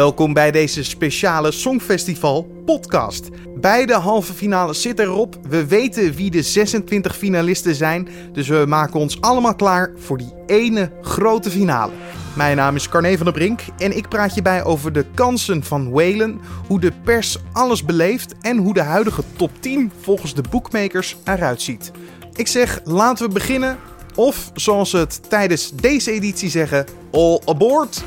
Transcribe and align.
Welkom 0.00 0.32
bij 0.32 0.50
deze 0.50 0.84
speciale 0.84 1.50
Songfestival 1.50 2.62
podcast. 2.64 3.28
Beide 3.56 3.94
halve 3.94 4.32
finales 4.32 4.82
zitten 4.82 5.04
erop. 5.04 5.38
We 5.48 5.66
weten 5.66 6.14
wie 6.14 6.30
de 6.30 6.42
26 6.42 7.16
finalisten 7.16 7.74
zijn, 7.74 8.08
dus 8.32 8.48
we 8.48 8.64
maken 8.68 9.00
ons 9.00 9.20
allemaal 9.20 9.54
klaar 9.54 9.92
voor 9.96 10.18
die 10.18 10.32
ene 10.46 10.90
grote 11.02 11.50
finale. 11.50 11.92
Mijn 12.36 12.56
naam 12.56 12.74
is 12.74 12.88
Carne 12.88 13.16
van 13.16 13.24
der 13.24 13.34
Brink 13.34 13.60
en 13.78 13.96
ik 13.96 14.08
praat 14.08 14.34
je 14.34 14.42
bij 14.42 14.64
over 14.64 14.92
de 14.92 15.04
kansen 15.14 15.64
van 15.64 15.90
Whalen, 15.90 16.40
hoe 16.66 16.80
de 16.80 16.92
pers 17.04 17.38
alles 17.52 17.84
beleeft 17.84 18.34
en 18.40 18.56
hoe 18.56 18.74
de 18.74 18.82
huidige 18.82 19.22
top 19.36 19.50
10 19.60 19.92
volgens 20.00 20.34
de 20.34 20.44
bookmakers 20.50 21.16
eruit 21.24 21.62
ziet. 21.62 21.90
Ik 22.34 22.46
zeg 22.46 22.80
laten 22.84 23.26
we 23.26 23.32
beginnen, 23.32 23.78
of 24.14 24.50
zoals 24.54 24.90
ze 24.90 24.96
het 24.96 25.30
tijdens 25.30 25.70
deze 25.70 26.12
editie 26.12 26.50
zeggen, 26.50 26.86
all 27.10 27.40
aboard! 27.44 28.04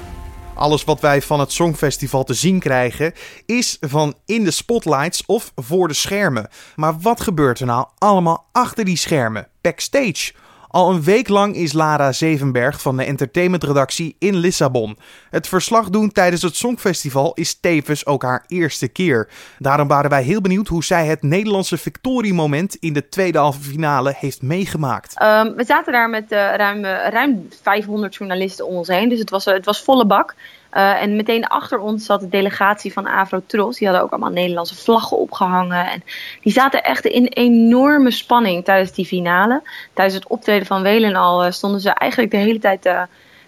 Alles 0.56 0.84
wat 0.84 1.00
wij 1.00 1.22
van 1.22 1.40
het 1.40 1.52
Songfestival 1.52 2.24
te 2.24 2.34
zien 2.34 2.60
krijgen 2.60 3.14
is 3.46 3.78
van 3.80 4.14
in 4.26 4.44
de 4.44 4.52
spotlights 4.52 5.26
of 5.26 5.52
voor 5.56 5.88
de 5.88 5.94
schermen. 5.94 6.50
Maar 6.76 7.00
wat 7.00 7.22
gebeurt 7.22 7.60
er 7.60 7.66
nou 7.66 7.88
allemaal 7.98 8.46
achter 8.52 8.86
die 8.86 8.98
schermen, 8.98 9.48
backstage? 9.62 10.34
Al 10.74 10.90
een 10.92 11.04
week 11.04 11.28
lang 11.28 11.56
is 11.56 11.74
Lara 11.74 12.12
Zevenberg 12.12 12.82
van 12.82 12.98
de 12.98 13.04
entertainmentredactie 13.04 14.16
in 14.20 14.36
Lissabon. 14.36 14.98
Het 15.30 15.48
verslag 15.48 15.90
doen 15.90 16.12
tijdens 16.12 16.42
het 16.42 16.56
Songfestival 16.56 17.34
is 17.34 17.60
tevens 17.60 18.06
ook 18.06 18.24
haar 18.24 18.44
eerste 18.48 18.88
keer. 18.88 19.30
Daarom 19.60 19.88
waren 19.88 20.10
wij 20.10 20.24
heel 20.24 20.42
benieuwd 20.42 20.68
hoe 20.68 20.84
zij 20.84 21.06
het 21.06 21.22
Nederlandse 21.22 21.78
victoriemoment 21.78 22.76
in 22.76 22.94
de 22.94 23.10
tweede 23.10 23.38
halve 23.38 23.60
finale 23.60 24.14
heeft 24.18 24.42
meegemaakt. 24.42 25.22
Um, 25.22 25.56
we 25.56 25.64
zaten 25.64 25.94
daar 25.94 26.10
met 26.10 26.32
uh, 26.32 26.56
ruim, 26.56 26.86
uh, 26.86 27.08
ruim 27.10 27.48
500 27.62 28.16
journalisten 28.16 28.68
om 28.68 28.76
ons 28.76 28.88
heen, 28.88 29.10
dus 29.10 29.20
het 29.20 29.30
was, 29.30 29.48
uh, 29.48 29.54
het 29.54 29.66
was 29.66 29.82
volle 29.82 30.06
bak. 30.06 30.36
Uh, 30.76 31.02
en 31.02 31.16
meteen 31.16 31.48
achter 31.48 31.80
ons 31.80 32.06
zat 32.06 32.20
de 32.20 32.30
delegatie 32.30 32.94
van 32.94 33.08
Avro 33.08 33.42
Tros. 33.46 33.78
Die 33.78 33.88
hadden 33.88 34.06
ook 34.06 34.12
allemaal 34.12 34.32
Nederlandse 34.32 34.76
vlaggen 34.76 35.18
opgehangen. 35.18 35.92
En 35.92 36.04
die 36.42 36.52
zaten 36.52 36.84
echt 36.84 37.06
in 37.06 37.26
enorme 37.26 38.12
spanning 38.12 38.64
tijdens 38.64 38.92
die 38.92 39.06
finale. 39.06 39.62
Tijdens 39.94 40.16
het 40.16 40.28
optreden 40.28 40.68
van 40.68 40.82
Welen 40.82 41.16
al 41.16 41.46
uh, 41.46 41.52
stonden 41.52 41.82
ze 41.82 41.90
eigenlijk 41.90 42.32
de 42.32 42.38
hele 42.38 42.60
tijd... 42.60 42.86
Uh, 42.86 43.02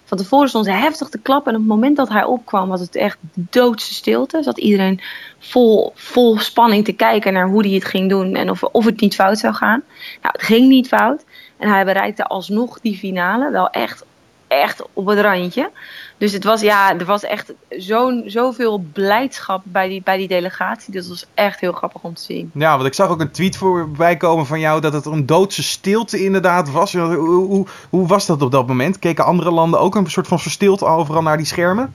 van 0.06 0.18
tevoren 0.18 0.48
stonden 0.48 0.72
ze 0.72 0.78
heftig 0.78 1.08
te 1.08 1.18
klappen. 1.18 1.52
En 1.52 1.58
op 1.58 1.64
het 1.64 1.74
moment 1.74 1.96
dat 1.96 2.08
hij 2.08 2.24
opkwam 2.24 2.68
was 2.68 2.80
het 2.80 2.96
echt 2.96 3.18
doodse 3.34 3.94
stilte. 3.94 4.42
Zat 4.42 4.58
iedereen 4.58 5.00
vol, 5.38 5.92
vol 5.94 6.38
spanning 6.38 6.84
te 6.84 6.92
kijken 6.92 7.32
naar 7.32 7.48
hoe 7.48 7.66
hij 7.66 7.74
het 7.74 7.84
ging 7.84 8.08
doen. 8.08 8.34
En 8.34 8.50
of, 8.50 8.62
of 8.62 8.84
het 8.84 9.00
niet 9.00 9.14
fout 9.14 9.38
zou 9.38 9.54
gaan. 9.54 9.82
Nou, 10.22 10.34
het 10.34 10.42
ging 10.42 10.68
niet 10.68 10.88
fout. 10.88 11.24
En 11.56 11.68
hij 11.68 11.84
bereikte 11.84 12.24
alsnog 12.24 12.80
die 12.80 12.96
finale. 12.96 13.50
Wel 13.50 13.70
echt, 13.70 14.04
echt 14.60 14.82
op 14.92 15.06
het 15.06 15.18
randje. 15.18 15.70
Dus 16.18 16.32
het 16.32 16.44
was, 16.44 16.60
ja, 16.60 16.98
er 16.98 17.04
was 17.04 17.22
echt 17.22 17.52
zo'n 17.68 18.22
zoveel 18.26 18.84
blijdschap 18.92 19.62
bij 19.64 19.88
die, 19.88 20.02
bij 20.02 20.16
die 20.16 20.28
delegatie. 20.28 20.92
Dus 20.92 21.02
dat 21.02 21.10
was 21.10 21.26
echt 21.34 21.60
heel 21.60 21.72
grappig 21.72 22.02
om 22.02 22.14
te 22.14 22.22
zien. 22.22 22.50
Ja, 22.54 22.74
want 22.74 22.86
ik 22.86 22.94
zag 22.94 23.08
ook 23.08 23.20
een 23.20 23.30
tweet 23.30 23.56
voorbij 23.56 24.16
komen 24.16 24.46
van 24.46 24.60
jou 24.60 24.80
dat 24.80 24.92
het 24.92 25.04
een 25.04 25.26
doodse 25.26 25.62
stilte 25.62 26.24
inderdaad 26.24 26.70
was. 26.70 26.92
Hoe, 26.92 27.14
hoe, 27.14 27.66
hoe 27.90 28.06
was 28.06 28.26
dat 28.26 28.42
op 28.42 28.50
dat 28.50 28.66
moment? 28.66 28.98
Keken 28.98 29.24
andere 29.24 29.50
landen 29.50 29.80
ook 29.80 29.94
een 29.94 30.10
soort 30.10 30.28
van 30.28 30.40
verstilte 30.40 30.84
overal 30.84 31.22
naar 31.22 31.36
die 31.36 31.46
schermen? 31.46 31.92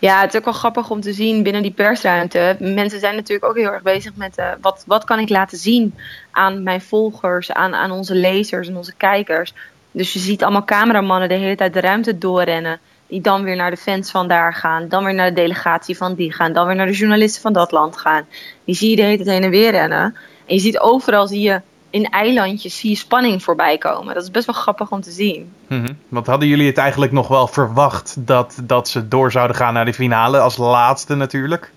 Ja, 0.00 0.20
het 0.20 0.32
is 0.32 0.38
ook 0.38 0.44
wel 0.44 0.54
grappig 0.54 0.90
om 0.90 1.00
te 1.00 1.12
zien 1.12 1.42
binnen 1.42 1.62
die 1.62 1.72
persruimte. 1.72 2.56
Mensen 2.58 3.00
zijn 3.00 3.14
natuurlijk 3.14 3.48
ook 3.48 3.56
heel 3.56 3.72
erg 3.72 3.82
bezig 3.82 4.14
met 4.14 4.38
uh, 4.38 4.50
wat, 4.60 4.84
wat 4.86 5.04
kan 5.04 5.18
ik 5.18 5.28
laten 5.28 5.58
zien 5.58 5.94
aan 6.30 6.62
mijn 6.62 6.80
volgers, 6.80 7.52
aan, 7.52 7.74
aan 7.74 7.90
onze 7.90 8.14
lezers 8.14 8.68
en 8.68 8.76
onze 8.76 8.94
kijkers. 8.96 9.54
Dus 9.90 10.12
je 10.12 10.18
ziet 10.18 10.42
allemaal 10.42 10.64
cameramannen 10.64 11.28
de 11.28 11.34
hele 11.34 11.56
tijd 11.56 11.72
de 11.72 11.80
ruimte 11.80 12.18
doorrennen. 12.18 12.80
Die 13.06 13.20
dan 13.20 13.42
weer 13.42 13.56
naar 13.56 13.70
de 13.70 13.76
fans 13.76 14.10
van 14.10 14.28
daar 14.28 14.54
gaan. 14.54 14.88
Dan 14.88 15.04
weer 15.04 15.14
naar 15.14 15.28
de 15.28 15.40
delegatie 15.40 15.96
van 15.96 16.14
die 16.14 16.32
gaan. 16.32 16.52
Dan 16.52 16.66
weer 16.66 16.76
naar 16.76 16.86
de 16.86 16.92
journalisten 16.92 17.42
van 17.42 17.52
dat 17.52 17.72
land 17.72 17.96
gaan. 17.96 18.24
Die 18.64 18.74
zie 18.74 18.90
je 18.90 18.96
de 18.96 19.02
hele 19.02 19.16
tijd 19.16 19.28
heen 19.28 19.42
en 19.42 19.50
weer 19.50 19.70
rennen. 19.70 20.16
En 20.46 20.54
je 20.54 20.58
ziet 20.58 20.78
overal, 20.78 21.26
zie 21.26 21.40
je 21.40 21.60
in 21.90 22.04
eilandjes, 22.04 22.78
zie 22.78 22.90
je 22.90 22.96
spanning 22.96 23.42
voorbij 23.42 23.78
komen. 23.78 24.14
Dat 24.14 24.22
is 24.22 24.30
best 24.30 24.46
wel 24.46 24.54
grappig 24.54 24.90
om 24.90 25.00
te 25.00 25.10
zien. 25.10 25.52
Mm-hmm. 25.66 25.98
Want 26.08 26.26
hadden 26.26 26.48
jullie 26.48 26.66
het 26.66 26.78
eigenlijk 26.78 27.12
nog 27.12 27.28
wel 27.28 27.46
verwacht 27.46 28.16
dat, 28.18 28.60
dat 28.62 28.88
ze 28.88 29.08
door 29.08 29.32
zouden 29.32 29.56
gaan 29.56 29.74
naar 29.74 29.84
de 29.84 29.94
finale? 29.94 30.38
Als 30.38 30.56
laatste 30.56 31.14
natuurlijk. 31.14 31.72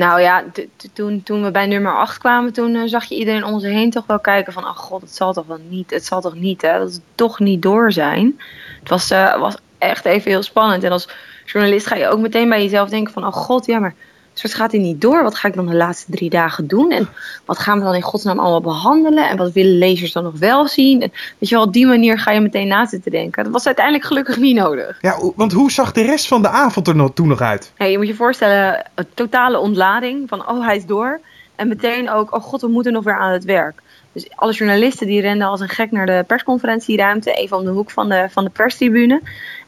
Nou 0.00 0.20
ja, 0.20 0.44
toen, 0.92 1.22
toen 1.22 1.42
we 1.42 1.50
bij 1.50 1.66
nummer 1.66 1.96
8 1.96 2.18
kwamen, 2.18 2.52
toen 2.52 2.74
uh, 2.74 2.82
zag 2.84 3.04
je 3.04 3.14
iedereen 3.14 3.44
om 3.44 3.60
zich 3.60 3.72
heen 3.72 3.90
toch 3.90 4.06
wel 4.06 4.20
kijken 4.20 4.52
van... 4.52 4.64
ach 4.64 4.76
god, 4.76 5.00
het 5.00 5.16
zal 5.16 5.32
toch 5.32 5.46
wel 5.46 5.58
niet, 5.68 5.90
het 5.90 6.04
zal 6.04 6.20
toch 6.20 6.34
niet, 6.34 6.62
hè, 6.62 6.78
dat 6.78 6.92
het 6.92 7.00
toch 7.14 7.38
niet 7.38 7.62
door 7.62 7.92
zijn. 7.92 8.40
Het 8.80 8.88
was, 8.88 9.10
uh, 9.10 9.40
was 9.40 9.56
echt 9.78 10.04
even 10.04 10.30
heel 10.30 10.42
spannend. 10.42 10.82
En 10.84 10.90
als 10.90 11.08
journalist 11.44 11.86
ga 11.86 11.94
je 11.96 12.08
ook 12.08 12.18
meteen 12.18 12.48
bij 12.48 12.62
jezelf 12.62 12.88
denken 12.88 13.12
van... 13.12 13.26
oh 13.26 13.32
god, 13.32 13.66
ja, 13.66 13.78
maar 13.78 13.94
straks 14.40 14.54
gaat 14.54 14.72
hij 14.72 14.80
niet 14.80 15.00
door. 15.00 15.22
Wat 15.22 15.34
ga 15.34 15.48
ik 15.48 15.54
dan 15.54 15.66
de 15.66 15.74
laatste 15.74 16.10
drie 16.10 16.30
dagen 16.30 16.66
doen? 16.66 16.90
En 16.90 17.08
wat 17.44 17.58
gaan 17.58 17.78
we 17.78 17.84
dan 17.84 17.94
in 17.94 18.02
godsnaam 18.02 18.38
allemaal 18.38 18.60
behandelen? 18.60 19.28
En 19.28 19.36
wat 19.36 19.52
willen 19.52 19.78
lezers 19.78 20.12
dan 20.12 20.22
nog 20.22 20.38
wel 20.38 20.68
zien? 20.68 21.02
En 21.02 21.12
weet 21.38 21.48
je 21.48 21.54
wel, 21.54 21.64
op 21.64 21.72
die 21.72 21.86
manier 21.86 22.18
ga 22.18 22.30
je 22.30 22.40
meteen 22.40 22.68
na 22.68 22.86
zitten 22.86 23.10
denken. 23.10 23.44
Dat 23.44 23.52
was 23.52 23.66
uiteindelijk 23.66 24.06
gelukkig 24.06 24.36
niet 24.36 24.56
nodig. 24.56 24.98
Ja, 25.00 25.18
want 25.36 25.52
hoe 25.52 25.70
zag 25.70 25.92
de 25.92 26.02
rest 26.02 26.28
van 26.28 26.42
de 26.42 26.48
avond 26.48 26.88
er 26.88 26.96
nog, 26.96 27.10
toen 27.14 27.28
nog 27.28 27.40
uit? 27.40 27.72
Hey, 27.76 27.90
je 27.90 27.98
moet 27.98 28.06
je 28.06 28.14
voorstellen, 28.14 28.86
een 28.94 29.06
totale 29.14 29.58
ontlading 29.58 30.28
van... 30.28 30.48
oh, 30.48 30.66
hij 30.66 30.76
is 30.76 30.86
door. 30.86 31.20
En 31.56 31.68
meteen 31.68 32.10
ook, 32.10 32.34
oh 32.34 32.42
god, 32.42 32.60
we 32.60 32.68
moeten 32.68 32.92
nog 32.92 33.04
weer 33.04 33.18
aan 33.18 33.32
het 33.32 33.44
werk. 33.44 33.82
Dus 34.12 34.28
alle 34.34 34.52
journalisten 34.52 35.06
die 35.06 35.20
renden 35.20 35.48
als 35.48 35.60
een 35.60 35.68
gek 35.68 35.90
naar 35.90 36.06
de 36.06 36.24
persconferentieruimte, 36.26 37.32
even 37.32 37.56
om 37.56 37.64
de 37.64 37.70
hoek 37.70 37.90
van 37.90 38.08
de, 38.08 38.28
van 38.30 38.44
de 38.44 38.50
perstribune. 38.50 39.20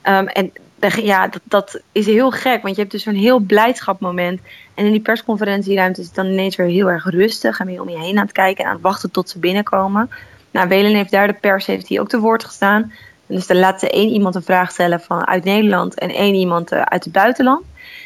Um, 0.05 0.27
en 0.27 0.53
ja, 0.91 1.29
dat, 1.29 1.41
dat, 1.45 1.81
is 1.93 2.07
heel 2.07 2.31
gek, 2.31 2.63
want 2.63 2.75
je 2.75 2.81
hebt 2.81 2.93
dus 2.93 3.07
een 3.07 3.17
heel 3.17 3.39
blijdschapmoment. 3.39 4.41
En 4.75 4.85
in 4.85 4.93
die 4.93 5.01
persconferentieruimte 5.01 6.01
is 6.01 6.07
het 6.07 6.15
dan 6.15 6.27
ineens 6.27 6.57
weer 6.57 6.67
heel 6.67 6.91
erg 6.91 7.05
rustig. 7.05 7.61
En 7.61 7.81
om 7.81 7.89
je 7.89 7.99
heen 7.99 8.19
aan 8.19 8.25
het 8.25 8.33
kijken 8.33 8.65
en 8.65 8.71
aan 8.71 8.77
het 8.77 8.85
wachten 8.85 9.11
tot 9.11 9.29
ze 9.29 9.39
binnenkomen. 9.39 10.11
Nou, 10.51 10.69
Welen 10.69 10.95
heeft 10.95 11.11
daar 11.11 11.27
de 11.27 11.33
pers 11.33 11.67
heeft 11.67 11.89
hier 11.89 12.01
ook 12.01 12.09
te 12.09 12.21
woord 12.21 12.45
gestaan. 12.45 12.93
Dus 13.27 13.47
dan 13.47 13.59
laat 13.59 13.81
ze 13.81 13.91
één 13.91 14.09
iemand 14.09 14.35
een 14.35 14.43
vraag 14.43 14.71
stellen 14.71 15.01
van 15.01 15.27
uit 15.27 15.45
Nederland 15.45 15.99
en 15.99 16.11
één 16.11 16.35
iemand 16.35 16.73
uit 16.73 17.05
het 17.05 17.13
buitenland. 17.13 17.65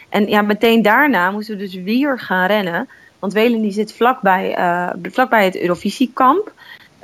En 0.09 0.29
ja, 0.29 0.43
meteen 0.43 0.83
daarna 0.83 1.31
moesten 1.31 1.57
we 1.57 1.63
dus 1.63 1.75
weer 1.75 2.19
gaan 2.19 2.47
rennen. 2.47 2.89
Want 3.19 3.33
Welen 3.33 3.61
die 3.61 3.73
zit 3.73 3.93
vlakbij, 3.93 4.59
uh, 4.59 4.91
vlakbij 5.03 5.45
het 5.45 5.61
Eurovisiekamp 5.61 6.53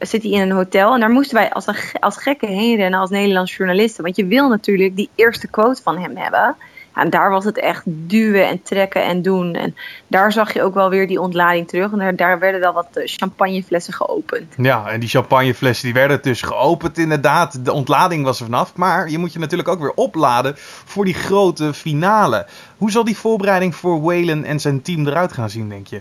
zit 0.02 0.22
hij 0.22 0.32
in 0.32 0.40
een 0.40 0.50
hotel. 0.50 0.94
En 0.94 1.00
daar 1.00 1.10
moesten 1.10 1.36
wij 1.36 1.52
als, 1.52 1.66
een, 1.66 1.76
als 2.00 2.16
gekken 2.16 2.48
heen 2.48 2.94
als 2.94 3.10
Nederlandse 3.10 3.56
journalisten. 3.56 4.04
Want 4.04 4.16
je 4.16 4.26
wil 4.26 4.48
natuurlijk 4.48 4.96
die 4.96 5.10
eerste 5.14 5.48
quote 5.48 5.82
van 5.82 5.98
hem 5.98 6.16
hebben. 6.16 6.56
En 6.94 7.10
daar 7.10 7.30
was 7.30 7.44
het 7.44 7.58
echt 7.58 7.82
duwen 7.86 8.48
en 8.48 8.62
trekken 8.62 9.04
en 9.04 9.22
doen. 9.22 9.54
En 9.54 9.76
daar 10.06 10.32
zag 10.32 10.52
je 10.52 10.62
ook 10.62 10.74
wel 10.74 10.90
weer 10.90 11.06
die 11.06 11.20
ontlading 11.20 11.68
terug. 11.68 11.92
En 11.92 12.16
daar, 12.16 12.38
werden 12.38 12.60
wel 12.60 12.72
wat 12.72 12.88
champagneflessen 12.92 13.94
geopend. 13.94 14.54
Ja, 14.56 14.88
en 14.88 15.00
die 15.00 15.08
champagneflessen 15.08 15.84
die 15.84 15.94
werden 15.94 16.22
dus 16.22 16.42
geopend 16.42 16.98
inderdaad. 16.98 17.64
De 17.64 17.72
ontlading 17.72 18.24
was 18.24 18.38
er 18.38 18.44
vanaf. 18.44 18.74
Maar 18.76 19.10
je 19.10 19.18
moet 19.18 19.32
je 19.32 19.38
natuurlijk 19.38 19.68
ook 19.68 19.80
weer 19.80 19.94
opladen 19.94 20.54
voor 20.56 21.04
die 21.04 21.14
grote 21.14 21.74
finale. 21.74 22.46
Hoe 22.76 22.90
zal 22.90 23.04
die 23.04 23.16
voorbereiding 23.16 23.74
voor 23.74 24.02
Whalen 24.02 24.44
en 24.44 24.60
zijn 24.60 24.82
team 24.82 25.06
eruit 25.06 25.32
gaan 25.32 25.50
zien, 25.50 25.68
denk 25.68 25.86
je? 25.86 26.00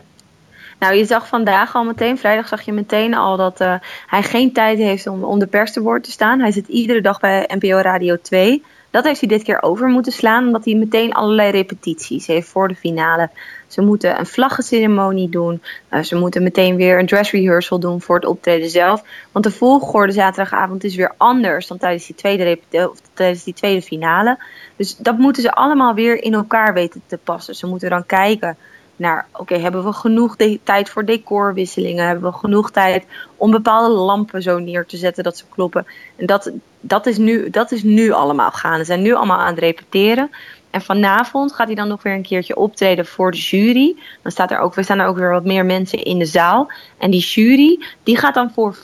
Nou, 0.81 0.93
je 0.93 1.05
zag 1.05 1.27
vandaag 1.27 1.75
al 1.75 1.83
meteen, 1.83 2.17
vrijdag 2.17 2.47
zag 2.47 2.61
je 2.61 2.71
meteen 2.71 3.13
al 3.13 3.37
dat 3.37 3.61
uh, 3.61 3.75
hij 4.07 4.23
geen 4.23 4.53
tijd 4.53 4.77
heeft 4.77 5.07
om, 5.07 5.23
om 5.23 5.39
de 5.39 5.47
pers 5.47 5.73
te 5.73 5.81
woord 5.81 6.03
te 6.03 6.11
staan. 6.11 6.39
Hij 6.39 6.51
zit 6.51 6.67
iedere 6.67 7.01
dag 7.01 7.19
bij 7.19 7.49
NPO 7.53 7.77
Radio 7.77 8.17
2. 8.21 8.63
Dat 8.89 9.03
heeft 9.03 9.19
hij 9.19 9.29
dit 9.29 9.43
keer 9.43 9.61
over 9.61 9.87
moeten 9.87 10.11
slaan, 10.11 10.45
omdat 10.45 10.65
hij 10.65 10.73
meteen 10.73 11.13
allerlei 11.13 11.51
repetities 11.51 12.27
heeft 12.27 12.47
voor 12.47 12.67
de 12.67 12.75
finale. 12.75 13.29
Ze 13.67 13.81
moeten 13.81 14.19
een 14.19 14.25
vlaggenceremonie 14.25 15.29
doen. 15.29 15.61
Uh, 15.89 16.01
ze 16.01 16.15
moeten 16.15 16.43
meteen 16.43 16.75
weer 16.75 16.99
een 16.99 17.05
dress 17.05 17.31
rehearsal 17.31 17.79
doen 17.79 18.01
voor 18.01 18.15
het 18.15 18.25
optreden 18.25 18.69
zelf. 18.69 19.03
Want 19.31 19.45
de 19.45 19.51
volgorde 19.51 20.13
zaterdagavond 20.13 20.83
is 20.83 20.95
weer 20.95 21.13
anders 21.17 21.67
dan 21.67 21.77
tijdens 21.77 22.05
die 22.05 22.15
tweede, 22.15 22.59
of 22.71 22.99
tijdens 23.13 23.43
die 23.43 23.53
tweede 23.53 23.81
finale. 23.81 24.43
Dus 24.75 24.97
dat 24.97 25.17
moeten 25.17 25.41
ze 25.41 25.51
allemaal 25.51 25.93
weer 25.93 26.23
in 26.23 26.33
elkaar 26.33 26.73
weten 26.73 27.01
te 27.05 27.17
passen. 27.17 27.55
Ze 27.55 27.67
moeten 27.67 27.89
dan 27.89 28.05
kijken 28.05 28.57
naar, 29.01 29.27
oké, 29.31 29.57
hebben 29.57 29.83
we 29.83 29.93
genoeg 29.93 30.35
tijd 30.63 30.89
voor 30.89 31.05
decorwisselingen? 31.05 32.05
Hebben 32.05 32.31
we 32.31 32.37
genoeg 32.37 32.71
tijd 32.71 33.05
om 33.37 33.51
bepaalde 33.51 33.93
lampen 33.93 34.41
zo 34.41 34.59
neer 34.59 34.85
te 34.85 34.97
zetten 34.97 35.23
dat 35.23 35.37
ze 35.37 35.43
kloppen? 35.49 35.85
En 36.15 36.25
dat, 36.25 36.51
dat, 36.79 37.05
is, 37.05 37.17
nu, 37.17 37.49
dat 37.49 37.71
is 37.71 37.83
nu 37.83 38.11
allemaal 38.11 38.51
gaan. 38.51 38.77
Ze 38.77 38.83
zijn 38.83 39.01
nu 39.01 39.13
allemaal 39.13 39.39
aan 39.39 39.53
het 39.53 39.59
repeteren. 39.59 40.29
En 40.69 40.81
vanavond 40.81 41.53
gaat 41.53 41.67
hij 41.67 41.75
dan 41.75 41.87
nog 41.87 42.03
weer 42.03 42.13
een 42.13 42.21
keertje 42.21 42.55
optreden 42.55 43.05
voor 43.05 43.31
de 43.31 43.37
jury. 43.37 43.95
Dan 44.21 44.31
staat 44.31 44.51
er 44.51 44.59
ook, 44.59 44.73
we 44.73 44.83
staan 44.83 44.99
er 44.99 45.07
ook 45.07 45.17
weer 45.17 45.31
wat 45.31 45.45
meer 45.45 45.65
mensen 45.65 46.03
in 46.03 46.19
de 46.19 46.25
zaal. 46.25 46.71
En 46.97 47.11
die 47.11 47.21
jury, 47.21 47.79
die 48.03 48.17
gaat 48.17 48.33
dan 48.33 48.51
voor 48.51 48.75
50% 48.75 48.79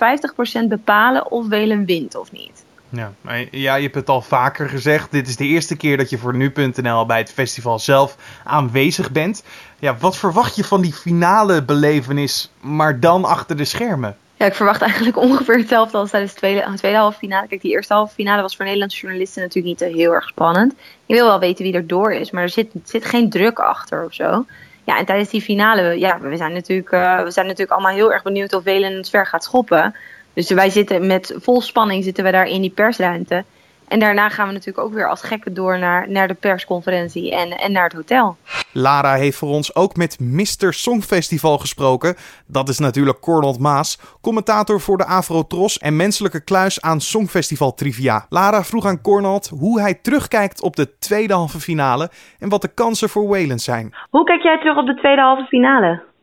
bepalen 0.67 1.31
of 1.31 1.47
Welen 1.47 1.85
wint 1.85 2.15
of 2.15 2.31
niet. 2.31 2.65
Ja, 2.89 3.13
maar 3.21 3.45
ja, 3.51 3.75
je 3.75 3.83
hebt 3.83 3.95
het 3.95 4.09
al 4.09 4.21
vaker 4.21 4.69
gezegd. 4.69 5.11
Dit 5.11 5.27
is 5.27 5.35
de 5.35 5.45
eerste 5.45 5.77
keer 5.77 5.97
dat 5.97 6.09
je 6.09 6.17
voor 6.17 6.35
nu.nl 6.35 7.05
bij 7.05 7.17
het 7.17 7.31
festival 7.31 7.79
zelf 7.79 8.15
aanwezig 8.43 9.11
bent. 9.11 9.43
Ja, 9.79 9.97
wat 9.97 10.17
verwacht 10.17 10.55
je 10.55 10.63
van 10.63 10.81
die 10.81 10.93
finale 10.93 11.63
belevenis, 11.63 12.51
maar 12.59 12.99
dan 12.99 13.25
achter 13.25 13.57
de 13.57 13.65
schermen? 13.65 14.17
Ja, 14.35 14.45
ik 14.45 14.55
verwacht 14.55 14.81
eigenlijk 14.81 15.17
ongeveer 15.27 15.57
hetzelfde 15.57 15.97
als 15.97 16.09
tijdens 16.09 16.33
de 16.33 16.39
tweede, 16.39 16.73
tweede 16.75 16.97
halve 16.97 17.17
finale. 17.17 17.47
Kijk, 17.47 17.61
die 17.61 17.71
eerste 17.71 17.93
halve 17.93 18.13
finale 18.13 18.41
was 18.41 18.55
voor 18.55 18.65
Nederlandse 18.65 18.99
journalisten 19.01 19.41
natuurlijk 19.41 19.81
niet 19.81 19.93
heel 19.93 20.13
erg 20.13 20.27
spannend. 20.27 20.73
Je 21.05 21.13
wil 21.13 21.25
wel 21.25 21.39
weten 21.39 21.63
wie 21.63 21.73
er 21.73 21.87
door 21.87 22.13
is, 22.13 22.31
maar 22.31 22.43
er 22.43 22.49
zit, 22.49 22.71
zit 22.83 23.05
geen 23.05 23.29
druk 23.29 23.59
achter 23.59 24.05
of 24.05 24.13
zo. 24.13 24.45
Ja, 24.83 24.97
en 24.97 25.05
tijdens 25.05 25.29
die 25.29 25.41
finale, 25.41 25.99
ja, 25.99 26.19
we 26.19 26.37
zijn 26.37 26.53
natuurlijk, 26.53 26.91
uh, 26.91 27.23
we 27.23 27.31
zijn 27.31 27.45
natuurlijk 27.45 27.71
allemaal 27.71 27.95
heel 27.95 28.13
erg 28.13 28.23
benieuwd 28.23 28.53
of 28.53 28.63
Welen 28.63 28.95
het 28.95 29.09
ver 29.09 29.25
gaat 29.25 29.43
schoppen. 29.43 29.95
Dus 30.37 30.49
wij 30.49 30.69
zitten 30.69 31.07
met 31.07 31.35
vol 31.37 31.61
spanning 31.61 32.03
zitten 32.03 32.23
we 32.23 32.31
daar 32.31 32.45
in 32.45 32.61
die 32.61 32.69
persruimte. 32.69 33.43
En 33.87 33.99
daarna 33.99 34.29
gaan 34.29 34.47
we 34.47 34.53
natuurlijk 34.53 34.85
ook 34.87 34.93
weer 34.93 35.09
als 35.09 35.21
gekken 35.21 35.53
door 35.53 35.79
naar, 35.79 36.09
naar 36.09 36.27
de 36.27 36.33
persconferentie 36.33 37.35
en, 37.35 37.49
en 37.49 37.71
naar 37.71 37.83
het 37.83 37.93
hotel. 37.93 38.37
Lara 38.73 39.13
heeft 39.15 39.37
voor 39.37 39.49
ons 39.49 39.75
ook 39.75 39.95
met 39.95 40.19
Mr. 40.19 40.73
Songfestival 40.73 41.57
gesproken. 41.57 42.15
Dat 42.47 42.69
is 42.69 42.79
natuurlijk 42.79 43.19
Cornald 43.19 43.59
Maas, 43.59 44.17
commentator 44.21 44.79
voor 44.81 44.97
de 44.97 45.05
Afro-Tros 45.05 45.77
en 45.77 45.95
menselijke 45.95 46.43
kluis 46.43 46.81
aan 46.81 46.99
Songfestival 46.99 47.73
Trivia. 47.73 48.25
Lara 48.29 48.63
vroeg 48.63 48.85
aan 48.85 49.01
Cornald 49.01 49.47
hoe 49.47 49.81
hij 49.81 49.93
terugkijkt 49.93 50.61
op 50.61 50.75
de 50.75 50.97
tweede 50.97 51.33
halve 51.33 51.59
finale 51.59 52.09
en 52.39 52.49
wat 52.49 52.61
de 52.61 52.73
kansen 52.73 53.09
voor 53.09 53.27
Wayland 53.27 53.61
zijn. 53.61 53.95
Hoe 54.09 54.23
kijk 54.23 54.41
jij 54.41 54.57
terug 54.57 54.77
op 54.77 54.85
de 54.85 54.95
tweede 54.95 55.21
halve 55.21 55.45
finale? 55.45 56.15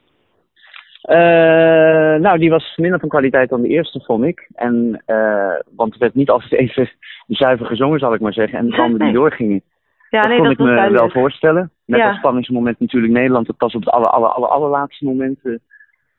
Uh, 1.10 2.20
nou, 2.20 2.38
die 2.38 2.50
was 2.50 2.76
minder 2.76 3.00
van 3.00 3.08
kwaliteit 3.08 3.48
dan 3.48 3.62
de 3.62 3.68
eerste, 3.68 4.00
vond 4.00 4.24
ik. 4.24 4.48
En, 4.54 5.02
uh, 5.06 5.60
want 5.76 5.92
het 5.92 6.00
werd 6.00 6.14
niet 6.14 6.30
altijd 6.30 6.52
even 6.60 6.90
zuiver 7.26 7.66
gezongen, 7.66 7.98
zal 7.98 8.14
ik 8.14 8.20
maar 8.20 8.32
zeggen. 8.32 8.58
En 8.58 8.68
de 8.68 8.76
landen 8.76 8.98
die 8.98 9.12
doorgingen. 9.12 9.62
Ja, 10.10 10.20
dat 10.20 10.28
nee, 10.28 10.38
kon 10.38 10.46
dat 10.46 10.58
ik 10.58 10.58
me 10.58 10.74
duidelijk. 10.74 11.12
wel 11.12 11.22
voorstellen. 11.22 11.70
Net 11.86 12.00
ja. 12.00 12.08
als 12.08 12.16
spanningsmoment 12.16 12.80
natuurlijk 12.80 13.12
Nederland, 13.12 13.46
dat 13.46 13.56
pas 13.56 13.74
op 13.74 13.80
het 13.80 13.90
aller, 13.94 14.08
aller, 14.08 14.28
aller, 14.28 14.48
allerlaatste 14.48 15.04
moment 15.04 15.38
uh, 15.42 15.58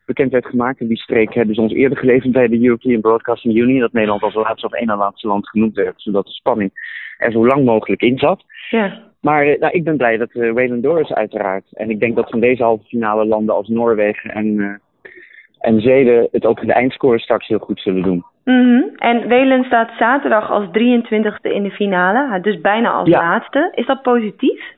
bekend 0.04 0.32
werd 0.32 0.46
gemaakt. 0.46 0.80
En 0.80 0.86
die 0.86 0.96
streek 0.96 1.34
hebben 1.34 1.54
ze 1.54 1.60
ons 1.60 1.72
eerder 1.72 1.98
geleverd 1.98 2.32
bij 2.32 2.48
de 2.48 2.64
European 2.64 3.00
Broadcasting 3.00 3.56
Union. 3.56 3.80
Dat 3.80 3.92
Nederland 3.92 4.22
als 4.22 4.34
laatste 4.34 4.66
of 4.66 4.72
één 4.72 4.86
na 4.86 4.96
laatste 4.96 5.26
land 5.26 5.48
genoemd 5.48 5.74
werd. 5.74 6.00
Zodat 6.00 6.24
de 6.24 6.32
spanning 6.32 6.70
er 7.18 7.32
zo 7.32 7.46
lang 7.46 7.64
mogelijk 7.64 8.02
in 8.02 8.18
zat. 8.18 8.44
Ja. 8.70 9.02
Maar 9.26 9.58
nou, 9.58 9.72
ik 9.72 9.84
ben 9.84 9.96
blij 9.96 10.16
dat 10.16 10.34
uh, 10.34 10.52
Wayland 10.52 10.82
Doris 10.82 11.12
uiteraard. 11.12 11.64
En 11.72 11.90
ik 11.90 12.00
denk 12.00 12.16
dat 12.16 12.30
van 12.30 12.40
deze 12.40 12.62
halve 12.62 12.84
finale 12.84 13.24
landen 13.24 13.54
als 13.54 13.68
Noorwegen 13.68 14.30
en, 14.30 14.46
uh, 14.46 14.74
en 15.58 15.80
Zweden 15.80 16.28
het 16.30 16.44
ook 16.46 16.60
in 16.60 16.66
de 16.66 16.72
eindscore 16.72 17.18
straks 17.18 17.46
heel 17.46 17.58
goed 17.58 17.80
zullen 17.80 18.02
doen. 18.02 18.24
Mm 18.44 18.64
-hmm. 18.64 18.90
En 18.96 19.28
Welen 19.28 19.64
staat 19.64 19.90
zaterdag 19.98 20.50
als 20.50 20.66
23e 20.66 21.52
in 21.52 21.62
de 21.62 21.70
finale, 21.70 22.40
dus 22.40 22.60
bijna 22.60 22.90
als 22.90 23.08
ja. 23.08 23.18
laatste. 23.18 23.72
Is 23.74 23.86
dat 23.86 24.02
positief? 24.02 24.74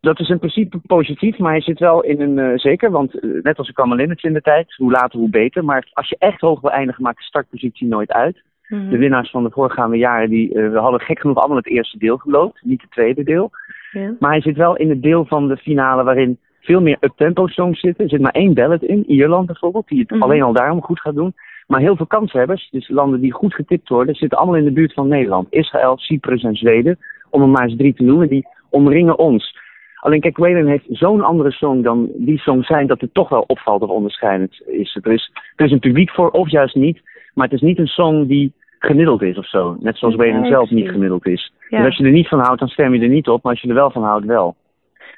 Dat 0.00 0.20
is 0.20 0.28
in 0.28 0.38
principe 0.38 0.78
positief, 0.86 1.38
maar 1.38 1.52
hij 1.52 1.60
zit 1.60 1.78
wel 1.78 2.02
in 2.02 2.20
een 2.20 2.38
uh, 2.38 2.58
zeker, 2.58 2.90
want 2.90 3.24
uh, 3.24 3.42
net 3.42 3.58
als 3.58 3.68
ik 3.68 3.76
het 3.76 4.22
in 4.22 4.32
de 4.32 4.40
tijd, 4.40 4.74
hoe 4.76 4.90
later 4.90 5.18
hoe 5.18 5.30
beter. 5.30 5.64
Maar 5.64 5.88
als 5.92 6.08
je 6.08 6.16
echt 6.18 6.40
hoog 6.40 6.60
wil 6.60 6.70
eindigen, 6.70 7.02
maakt 7.02 7.18
de 7.18 7.24
startpositie 7.24 7.86
nooit 7.86 8.12
uit. 8.12 8.42
Mm 8.68 8.78
-hmm. 8.78 8.90
De 8.90 8.98
winnaars 8.98 9.30
van 9.30 9.42
de 9.42 9.50
voorgaande 9.50 9.96
jaren, 9.96 10.28
die, 10.28 10.54
uh, 10.54 10.70
we 10.70 10.78
hadden 10.78 11.00
gek 11.00 11.20
genoeg 11.20 11.36
allemaal 11.36 11.56
het 11.56 11.68
eerste 11.68 11.98
deel 11.98 12.16
geloofd, 12.16 12.62
niet 12.62 12.80
het 12.80 12.90
tweede 12.90 13.22
deel. 13.22 13.50
Ja. 13.92 14.14
Maar 14.18 14.30
hij 14.30 14.40
zit 14.40 14.56
wel 14.56 14.76
in 14.76 14.88
het 14.88 15.02
deel 15.02 15.24
van 15.24 15.48
de 15.48 15.56
finale 15.56 16.02
waarin 16.02 16.38
veel 16.60 16.80
meer 16.80 16.96
up-tempo 17.00 17.46
songs 17.46 17.80
zitten. 17.80 18.04
Er 18.04 18.10
zit 18.10 18.20
maar 18.20 18.32
één 18.32 18.54
ballad 18.54 18.82
in, 18.82 19.10
Ierland 19.10 19.46
bijvoorbeeld, 19.46 19.88
die 19.88 20.00
het 20.00 20.10
mm 20.10 20.16
-hmm. 20.16 20.30
alleen 20.30 20.42
al 20.42 20.52
daarom 20.52 20.82
goed 20.82 21.00
gaat 21.00 21.14
doen. 21.14 21.34
Maar 21.66 21.80
heel 21.80 21.96
veel 21.96 22.06
kanshebbers, 22.06 22.68
dus 22.70 22.88
landen 22.88 23.20
die 23.20 23.32
goed 23.32 23.54
getipt 23.54 23.88
worden, 23.88 24.14
zitten 24.14 24.38
allemaal 24.38 24.56
in 24.56 24.64
de 24.64 24.72
buurt 24.72 24.92
van 24.92 25.08
Nederland. 25.08 25.46
Israël, 25.50 25.98
Cyprus 25.98 26.42
en 26.42 26.54
Zweden, 26.54 26.98
om 27.30 27.42
er 27.42 27.48
maar 27.48 27.62
eens 27.62 27.76
drie 27.76 27.94
te 27.94 28.02
noemen, 28.02 28.28
die 28.28 28.46
omringen 28.70 29.18
ons. 29.18 29.58
Alleen 29.96 30.20
kijk, 30.20 30.36
Waylon 30.36 30.66
heeft 30.66 30.84
zo'n 30.88 31.22
andere 31.22 31.50
song 31.50 31.82
dan 31.82 32.08
die 32.14 32.38
songs 32.38 32.66
zijn, 32.66 32.86
dat 32.86 33.00
het 33.00 33.14
toch 33.14 33.28
wel 33.28 33.44
opvalt 33.46 33.82
of 33.82 33.88
onderscheidend 33.88 34.62
is. 34.66 34.98
Er 35.02 35.12
is, 35.12 35.32
er 35.56 35.66
is 35.66 35.72
een 35.72 35.78
publiek 35.78 36.10
voor, 36.10 36.30
of 36.30 36.50
juist 36.50 36.74
niet, 36.74 37.00
maar 37.34 37.44
het 37.44 37.54
is 37.54 37.60
niet 37.60 37.78
een 37.78 37.86
song 37.86 38.26
die 38.26 38.52
gemiddeld 38.78 39.22
is 39.22 39.38
of 39.38 39.48
zo. 39.48 39.76
Net 39.80 39.96
zoals 39.96 40.14
ja, 40.14 40.44
zelf 40.44 40.70
niet 40.70 40.88
gemiddeld 40.88 41.26
is. 41.26 41.52
Ja. 41.68 41.76
Dus 41.76 41.86
als 41.86 41.96
je 41.96 42.04
er 42.04 42.10
niet 42.10 42.28
van 42.28 42.38
houdt, 42.38 42.60
dan 42.60 42.68
stem 42.68 42.94
je 42.94 43.00
er 43.00 43.08
niet 43.08 43.28
op, 43.28 43.42
maar 43.42 43.52
als 43.52 43.60
je 43.60 43.68
er 43.68 43.74
wel 43.74 43.90
van 43.90 44.02
houdt, 44.02 44.26
wel. 44.26 44.56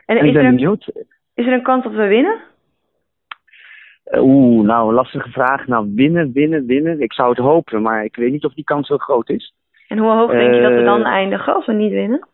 En, 0.06 0.16
en 0.16 0.26
ik 0.26 0.32
ben 0.32 0.44
er, 0.44 0.55
benieuwd. 0.55 0.90
Is 1.34 1.46
er 1.46 1.52
een 1.52 1.62
kans 1.62 1.84
dat 1.84 1.93
we 1.93 2.06
winnen? 2.06 2.37
Oeh, 4.16 4.66
nou, 4.66 4.93
lastige 4.94 5.31
vraag. 5.31 5.66
Nou, 5.66 5.93
winnen, 5.94 6.32
winnen, 6.32 6.66
winnen. 6.66 7.00
Ik 7.00 7.12
zou 7.12 7.28
het 7.28 7.38
hopen, 7.38 7.82
maar 7.82 8.05
ik 8.05 8.16
weet 8.16 8.32
niet 8.32 8.44
of 8.44 8.55
die 8.55 8.64
kans 8.64 8.88
heel 8.88 8.99
groot 8.99 9.28
is. 9.28 9.55
En 9.88 9.99
hoe 9.99 10.11
hoog 10.11 10.31
denk 10.31 10.54
je 10.54 10.61
dat 10.61 10.72
we 10.72 10.82
dan 10.82 11.04
eindigen 11.04 11.54
als 11.54 11.66
we 11.66 11.72
niet 11.72 11.93
winnen? 11.93 12.28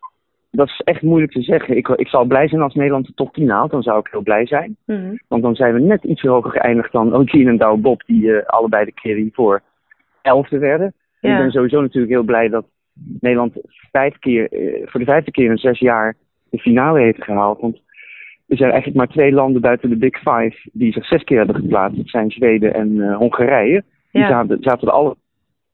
Dat 0.50 0.68
is 0.68 0.80
echt 0.84 1.02
moeilijk 1.02 1.32
te 1.32 1.42
zeggen. 1.42 1.76
Ik, 1.76 1.88
ik 1.88 2.08
zou 2.08 2.26
blij 2.26 2.48
zijn 2.48 2.62
als 2.62 2.74
Nederland 2.74 3.06
de 3.06 3.14
top 3.14 3.34
10 3.34 3.50
haalt. 3.50 3.70
Dan 3.70 3.82
zou 3.82 3.98
ik 3.98 4.08
heel 4.10 4.22
blij 4.22 4.46
zijn. 4.46 4.76
Mm 4.86 4.96
-hmm. 4.96 5.18
Want 5.28 5.42
dan 5.42 5.54
zijn 5.54 5.74
we 5.74 5.80
net 5.80 6.04
iets 6.04 6.22
hoger 6.22 6.50
geëindigd 6.50 6.92
dan 6.92 7.14
O'Gene 7.14 7.50
en 7.50 7.56
Douwe 7.56 7.80
Bob, 7.80 8.02
die 8.06 8.22
uh, 8.22 8.42
allebei 8.46 8.84
de 8.84 8.92
keer 8.92 9.16
hiervoor 9.16 9.60
elfde 10.22 10.58
werden. 10.58 10.94
Ja. 11.28 11.36
Ik 11.36 11.42
ben 11.42 11.50
sowieso 11.50 11.80
natuurlijk 11.80 12.12
heel 12.12 12.22
blij 12.22 12.48
dat 12.48 12.66
Nederland 13.20 13.52
vijf 13.90 14.18
keer, 14.18 14.52
uh, 14.52 14.86
voor 14.86 15.00
de 15.00 15.06
vijfde 15.06 15.30
keer 15.30 15.50
in 15.50 15.58
zes 15.58 15.78
jaar 15.78 16.16
de 16.50 16.58
finale 16.58 17.00
heeft 17.00 17.24
gehaald. 17.24 17.60
Want 17.60 17.82
er 18.46 18.56
zijn 18.56 18.70
eigenlijk 18.70 18.98
maar 18.98 19.16
twee 19.16 19.32
landen 19.32 19.60
buiten 19.60 19.88
de 19.88 19.96
Big 19.96 20.16
Five 20.16 20.56
die 20.72 20.92
zich 20.92 21.06
zes 21.06 21.24
keer 21.24 21.36
hebben 21.36 21.56
geplaatst. 21.56 21.96
Dat 21.96 22.08
zijn 22.08 22.30
Zweden 22.30 22.74
en 22.74 22.90
uh, 22.90 23.16
Hongarije. 23.16 23.84
Die 24.12 24.22
ja. 24.22 24.28
zaten, 24.28 24.56
zaten 24.60 24.88
er 24.88 24.94
alle 24.94 25.16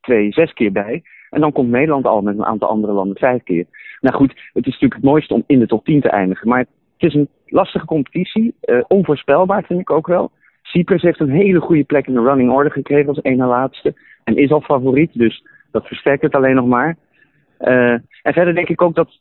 twee 0.00 0.32
zes 0.32 0.52
keer 0.52 0.72
bij. 0.72 1.02
En 1.30 1.40
dan 1.40 1.52
komt 1.52 1.70
Nederland 1.70 2.06
al 2.06 2.22
met 2.22 2.38
een 2.38 2.44
aantal 2.44 2.68
andere 2.68 2.92
landen 2.92 3.16
vijf 3.16 3.42
keer. 3.42 3.66
Nou 4.00 4.16
goed, 4.16 4.30
het 4.30 4.66
is 4.66 4.72
natuurlijk 4.72 4.94
het 4.94 5.10
mooiste 5.10 5.34
om 5.34 5.44
in 5.46 5.58
de 5.58 5.66
top 5.66 5.84
10 5.84 6.00
te 6.00 6.08
eindigen. 6.08 6.48
Maar 6.48 6.58
het 6.58 6.68
is 6.98 7.14
een 7.14 7.28
lastige 7.46 7.86
competitie. 7.86 8.54
Uh, 8.64 8.80
onvoorspelbaar 8.88 9.64
vind 9.64 9.80
ik 9.80 9.90
ook 9.90 10.06
wel. 10.06 10.30
Cyprus 10.62 11.02
heeft 11.02 11.20
een 11.20 11.30
hele 11.30 11.60
goede 11.60 11.84
plek 11.84 12.06
in 12.06 12.14
de 12.14 12.20
running 12.20 12.50
order 12.50 12.72
gekregen 12.72 13.08
als 13.08 13.20
één 13.20 13.36
na 13.36 13.46
laatste. 13.46 13.94
En 14.24 14.36
is 14.36 14.50
al 14.50 14.60
favoriet, 14.60 15.10
dus 15.12 15.44
dat 15.70 15.86
versterkt 15.86 16.22
het 16.22 16.34
alleen 16.34 16.54
nog 16.54 16.66
maar. 16.66 16.96
Uh, 17.60 17.92
en 18.22 18.32
verder 18.32 18.54
denk 18.54 18.68
ik 18.68 18.82
ook 18.82 18.94
dat 18.94 19.20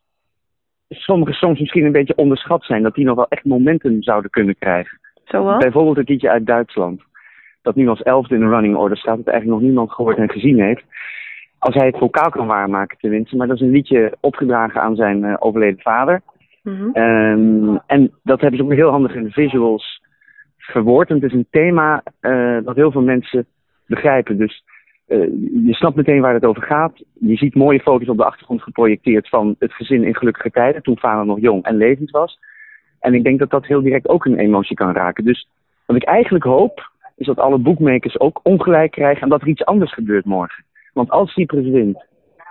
sommige 0.89 1.33
songs 1.33 1.59
misschien 1.59 1.85
een 1.85 1.91
beetje 1.91 2.15
onderschat 2.15 2.63
zijn. 2.63 2.83
Dat 2.83 2.95
die 2.95 3.05
nog 3.05 3.15
wel 3.15 3.27
echt 3.27 3.45
momentum 3.45 4.03
zouden 4.03 4.29
kunnen 4.29 4.55
krijgen. 4.59 4.99
Zo 5.25 5.57
Bijvoorbeeld 5.57 5.97
een 5.97 6.03
liedje 6.07 6.29
uit 6.29 6.45
Duitsland. 6.45 7.01
Dat 7.61 7.75
nu 7.75 7.87
als 7.87 8.01
elfde 8.01 8.35
in 8.35 8.41
de 8.41 8.47
running 8.47 8.75
order 8.75 8.97
staat. 8.97 9.17
Dat 9.17 9.27
eigenlijk 9.27 9.59
nog 9.59 9.69
niemand 9.69 9.91
gehoord 9.91 10.17
en 10.17 10.29
gezien 10.29 10.59
heeft. 10.61 10.83
Als 11.59 11.75
hij 11.75 11.85
het 11.85 11.97
vocaal 11.97 12.29
kan 12.29 12.47
waarmaken 12.47 12.97
tenminste. 12.97 13.35
Maar 13.35 13.47
dat 13.47 13.55
is 13.55 13.61
een 13.61 13.71
liedje 13.71 14.17
opgedragen 14.19 14.81
aan 14.81 14.95
zijn 14.95 15.23
uh, 15.23 15.35
overleden 15.39 15.81
vader. 15.81 16.21
Mm 16.63 16.75
-hmm. 16.75 17.03
um, 17.03 17.79
en 17.87 18.11
dat 18.23 18.41
hebben 18.41 18.59
ze 18.59 18.65
ook 18.65 18.73
heel 18.73 18.89
handig 18.89 19.15
in 19.15 19.23
de 19.23 19.31
visuals 19.31 20.01
verwoord. 20.69 21.09
En 21.09 21.15
het 21.15 21.23
is 21.23 21.33
een 21.33 21.47
thema 21.49 22.03
uh, 22.21 22.57
dat 22.63 22.75
heel 22.75 22.91
veel 22.91 23.01
mensen 23.01 23.45
begrijpen. 23.85 24.37
Dus 24.37 24.63
uh, 25.07 25.27
je 25.65 25.73
snapt 25.73 25.95
meteen 25.95 26.21
waar 26.21 26.33
het 26.33 26.45
over 26.45 26.63
gaat. 26.63 27.03
Je 27.19 27.35
ziet 27.35 27.55
mooie 27.55 27.79
foto's 27.79 28.07
op 28.07 28.17
de 28.17 28.25
achtergrond 28.25 28.61
geprojecteerd 28.61 29.29
van 29.29 29.55
het 29.59 29.73
gezin 29.73 30.03
in 30.03 30.15
gelukkige 30.15 30.51
tijden, 30.51 30.81
toen 30.81 30.97
vader 30.97 31.25
nog 31.25 31.39
jong 31.39 31.63
en 31.63 31.75
levend 31.75 32.11
was. 32.11 32.39
En 32.99 33.13
ik 33.13 33.23
denk 33.23 33.39
dat 33.39 33.49
dat 33.49 33.65
heel 33.65 33.81
direct 33.81 34.09
ook 34.09 34.25
een 34.25 34.39
emotie 34.39 34.75
kan 34.75 34.93
raken. 34.93 35.23
Dus 35.23 35.47
wat 35.85 35.95
ik 35.95 36.03
eigenlijk 36.03 36.43
hoop, 36.43 36.91
is 37.15 37.25
dat 37.25 37.39
alle 37.39 37.57
boekmakers 37.57 38.19
ook 38.19 38.39
ongelijk 38.43 38.91
krijgen 38.91 39.21
en 39.21 39.29
dat 39.29 39.41
er 39.41 39.47
iets 39.47 39.65
anders 39.65 39.93
gebeurt 39.93 40.25
morgen. 40.25 40.63
Want 40.93 41.09
als 41.09 41.31
Cyprus 41.31 41.69
wint, 41.69 42.05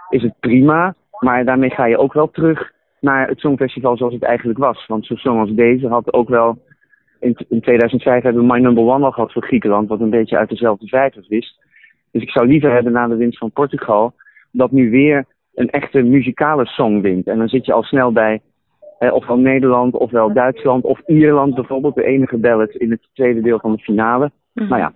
is 0.08 0.22
het 0.22 0.34
prima, 0.40 0.94
maar 1.18 1.44
daarmee 1.44 1.70
ga 1.70 1.84
je 1.84 1.98
ook 1.98 2.12
wel 2.12 2.30
terug 2.30 2.72
naar 3.00 3.28
het 3.28 3.40
Songfestival 3.40 3.96
zoals 3.96 4.14
het 4.14 4.22
eigenlijk 4.22 4.58
was. 4.58 4.86
Want 4.86 5.06
zo'n 5.06 5.16
song 5.16 5.38
als 5.38 5.54
deze 5.54 5.88
had 5.88 6.12
ook 6.12 6.28
wel. 6.28 6.58
In, 7.20 7.36
in 7.48 7.60
2005 7.60 8.22
hebben 8.22 8.46
we 8.46 8.52
My 8.52 8.58
Number 8.58 8.84
One 8.84 9.04
al 9.04 9.10
gehad 9.10 9.32
voor 9.32 9.42
Griekenland, 9.42 9.88
wat 9.88 10.00
een 10.00 10.10
beetje 10.10 10.38
uit 10.38 10.48
dezelfde 10.48 10.86
vijvers 10.86 11.28
wist. 11.28 11.58
Dus 12.10 12.22
ik 12.22 12.30
zou 12.30 12.46
liever 12.46 12.72
hebben 12.72 12.92
na 12.92 13.06
de 13.06 13.16
winst 13.16 13.38
van 13.38 13.50
Portugal 13.50 14.14
dat 14.50 14.70
nu 14.70 14.90
weer 14.90 15.24
een 15.54 15.70
echte 15.70 16.02
muzikale 16.02 16.66
song 16.66 17.00
wint. 17.00 17.26
En 17.26 17.38
dan 17.38 17.48
zit 17.48 17.66
je 17.66 17.72
al 17.72 17.82
snel 17.82 18.12
bij 18.12 18.40
eh, 18.98 19.12
ofwel 19.12 19.36
Nederland, 19.36 19.94
ofwel 19.94 20.32
Duitsland, 20.32 20.84
of 20.84 21.00
Ierland 21.06 21.54
bijvoorbeeld, 21.54 21.94
de 21.94 22.04
enige 22.04 22.36
ballad 22.36 22.70
in 22.70 22.90
het 22.90 23.08
tweede 23.12 23.40
deel 23.40 23.58
van 23.58 23.72
de 23.72 23.82
finale. 23.82 24.30
Mm. 24.52 24.68
Nou 24.68 24.80
ja, 24.80 24.92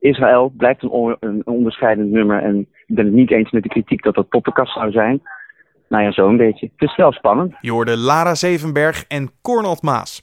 Israël 0.00 0.52
blijft 0.56 0.82
een, 0.82 0.88
on 0.88 1.16
een 1.20 1.42
onderscheidend 1.44 2.10
nummer 2.10 2.42
en 2.42 2.58
ik 2.86 2.94
ben 2.94 3.04
het 3.04 3.14
niet 3.14 3.30
eens 3.30 3.50
met 3.50 3.62
de 3.62 3.68
kritiek 3.68 4.02
dat 4.02 4.14
dat 4.14 4.28
poppenkast 4.28 4.72
zou 4.72 4.90
zijn. 4.90 5.22
Nou 5.88 6.02
ja, 6.02 6.12
zo 6.12 6.28
een 6.28 6.36
beetje. 6.36 6.70
Het 6.76 6.88
is 6.88 6.96
wel 6.96 7.12
spannend. 7.12 7.54
Je 7.60 7.70
hoorde 7.70 7.96
Lara 7.96 8.34
Zevenberg 8.34 9.04
en 9.08 9.30
Cornald 9.42 9.82
Maas. 9.82 10.22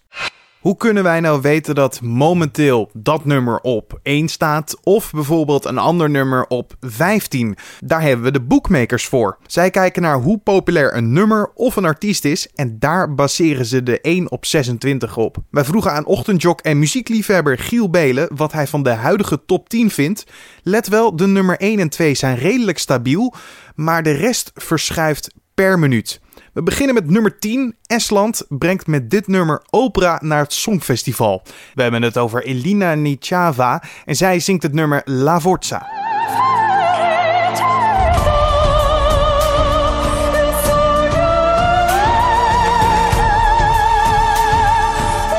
Hoe 0.63 0.77
kunnen 0.77 1.03
wij 1.03 1.20
nou 1.20 1.41
weten 1.41 1.75
dat 1.75 2.01
momenteel 2.01 2.89
dat 2.93 3.25
nummer 3.25 3.60
op 3.60 4.00
1 4.03 4.27
staat 4.27 4.77
of 4.84 5.12
bijvoorbeeld 5.12 5.65
een 5.65 5.77
ander 5.77 6.10
nummer 6.10 6.46
op 6.48 6.75
15? 6.79 7.58
Daar 7.79 8.01
hebben 8.01 8.25
we 8.25 8.32
de 8.32 8.41
bookmakers 8.41 9.05
voor. 9.05 9.38
Zij 9.48 9.70
kijken 9.70 10.01
naar 10.01 10.17
hoe 10.17 10.38
populair 10.38 10.96
een 10.96 11.13
nummer 11.13 11.51
of 11.55 11.75
een 11.75 11.86
artiest 11.86 12.25
is 12.25 12.48
en 12.55 12.79
daar 12.79 13.13
baseren 13.13 13.65
ze 13.65 13.84
de 13.84 14.01
1 14.01 14.32
op 14.32 14.46
26 14.46 15.17
op. 15.17 15.38
Wij 15.50 15.63
vroegen 15.63 15.91
aan 15.91 16.05
ochtendjok 16.05 16.62
en 16.62 16.79
muziekliefhebber 16.79 17.58
Giel 17.58 17.89
Belen 17.89 18.29
wat 18.36 18.51
hij 18.51 18.67
van 18.67 18.84
de 18.84 18.89
huidige 18.89 19.46
top 19.46 19.70
10 19.70 19.91
vindt. 19.91 20.25
Let 20.62 20.88
wel, 20.88 21.15
de 21.15 21.27
nummer 21.27 21.58
1 21.58 21.79
en 21.79 21.89
2 21.89 22.15
zijn 22.15 22.38
redelijk 22.38 22.77
stabiel, 22.77 23.34
maar 23.75 24.03
de 24.03 24.12
rest 24.12 24.51
verschuift 24.55 25.34
per 25.53 25.79
minuut. 25.79 26.22
We 26.54 26.64
beginnen 26.64 26.96
met 26.96 27.10
nummer 27.10 27.40
10. 27.40 27.76
Estland 27.86 28.46
brengt 28.50 28.88
met 28.88 29.10
dit 29.10 29.28
nummer 29.28 29.62
opera 29.70 30.20
naar 30.24 30.40
het 30.40 30.54
Songfestival. 30.54 31.42
We 31.74 31.82
hebben 31.82 32.02
het 32.02 32.18
over 32.18 32.44
Elina 32.44 32.94
Nichava 32.96 33.84
en 34.06 34.16
zij 34.16 34.40
zingt 34.40 34.64
het 34.64 34.74
nummer 34.74 35.02
La 35.06 35.42
Forza. 35.42 35.88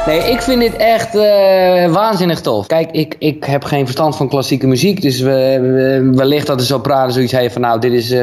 Nee, 0.06 0.30
ik 0.30 0.42
vind 0.42 0.60
dit 0.60 0.76
echt 0.76 1.14
uh, 1.14 1.92
waanzinnig 1.92 2.40
tof. 2.40 2.66
Kijk, 2.66 2.90
ik, 2.90 3.16
ik 3.18 3.44
heb 3.44 3.64
geen 3.64 3.84
verstand 3.84 4.16
van 4.16 4.28
klassieke 4.28 4.66
muziek. 4.66 5.02
Dus 5.02 5.20
we, 5.20 5.58
we, 5.60 6.10
wellicht 6.14 6.46
dat 6.46 6.58
de 6.58 6.64
sopraan 6.64 7.12
zoiets 7.12 7.32
heeft 7.32 7.52
van 7.52 7.62
nou, 7.62 7.80
dit 7.80 7.92
is 7.92 8.10
uh, 8.10 8.22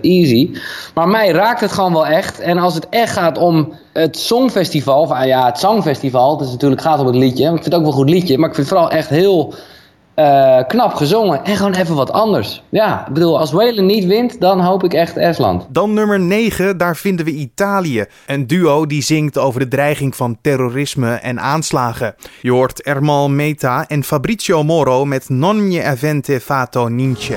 easy. 0.00 0.50
Maar 0.94 1.08
mij 1.08 1.30
raakt 1.30 1.60
het 1.60 1.72
gewoon 1.72 1.92
wel 1.92 2.06
echt. 2.06 2.40
En 2.40 2.58
als 2.58 2.74
het 2.74 2.88
echt 2.88 3.12
gaat 3.12 3.38
om 3.38 3.72
het 3.92 4.18
Songfestival. 4.18 5.00
Of, 5.00 5.24
ja, 5.24 5.46
het 5.46 5.58
Songfestival. 5.58 6.40
Is 6.40 6.50
natuurlijk 6.50 6.80
gaat 6.80 7.00
om 7.00 7.06
het 7.06 7.14
liedje. 7.14 7.44
Ik 7.44 7.50
vind 7.50 7.64
het 7.64 7.74
ook 7.74 7.80
wel 7.80 7.90
een 7.90 7.96
goed 7.96 8.10
liedje. 8.10 8.38
Maar 8.38 8.48
ik 8.48 8.54
vind 8.54 8.68
het 8.68 8.76
vooral 8.76 8.96
echt 8.96 9.08
heel 9.08 9.54
uh, 10.20 10.66
knap 10.66 10.94
gezongen 10.94 11.44
en 11.44 11.56
gewoon 11.56 11.74
even 11.74 11.94
wat 11.94 12.12
anders. 12.12 12.62
Ja, 12.68 13.06
ik 13.06 13.12
bedoel, 13.12 13.38
als 13.38 13.52
Whalen 13.52 13.86
niet 13.86 14.04
wint, 14.04 14.40
dan 14.40 14.60
hoop 14.60 14.84
ik 14.84 14.92
echt 14.92 15.16
Estland. 15.16 15.66
Dan 15.68 15.94
nummer 15.94 16.20
9, 16.20 16.78
daar 16.78 16.96
vinden 16.96 17.24
we 17.24 17.30
Italië. 17.30 18.04
Een 18.26 18.46
duo 18.46 18.86
die 18.86 19.02
zingt 19.02 19.38
over 19.38 19.60
de 19.60 19.68
dreiging 19.68 20.16
van 20.16 20.38
terrorisme 20.40 21.14
en 21.14 21.40
aanslagen. 21.40 22.14
Je 22.40 22.50
hoort 22.50 22.82
Ermal 22.82 23.30
Meta 23.30 23.84
en 23.88 24.04
Fabrizio 24.04 24.62
Moro 24.62 25.04
met 25.04 25.28
Non 25.28 25.68
mi 25.68 25.78
avente 25.78 26.40
fatto 26.40 26.88
niente. 26.88 27.36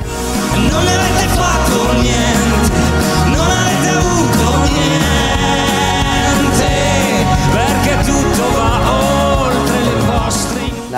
Non 0.55 0.87
avete 0.87 1.29
fatto 1.29 2.01
niente, 2.01 2.42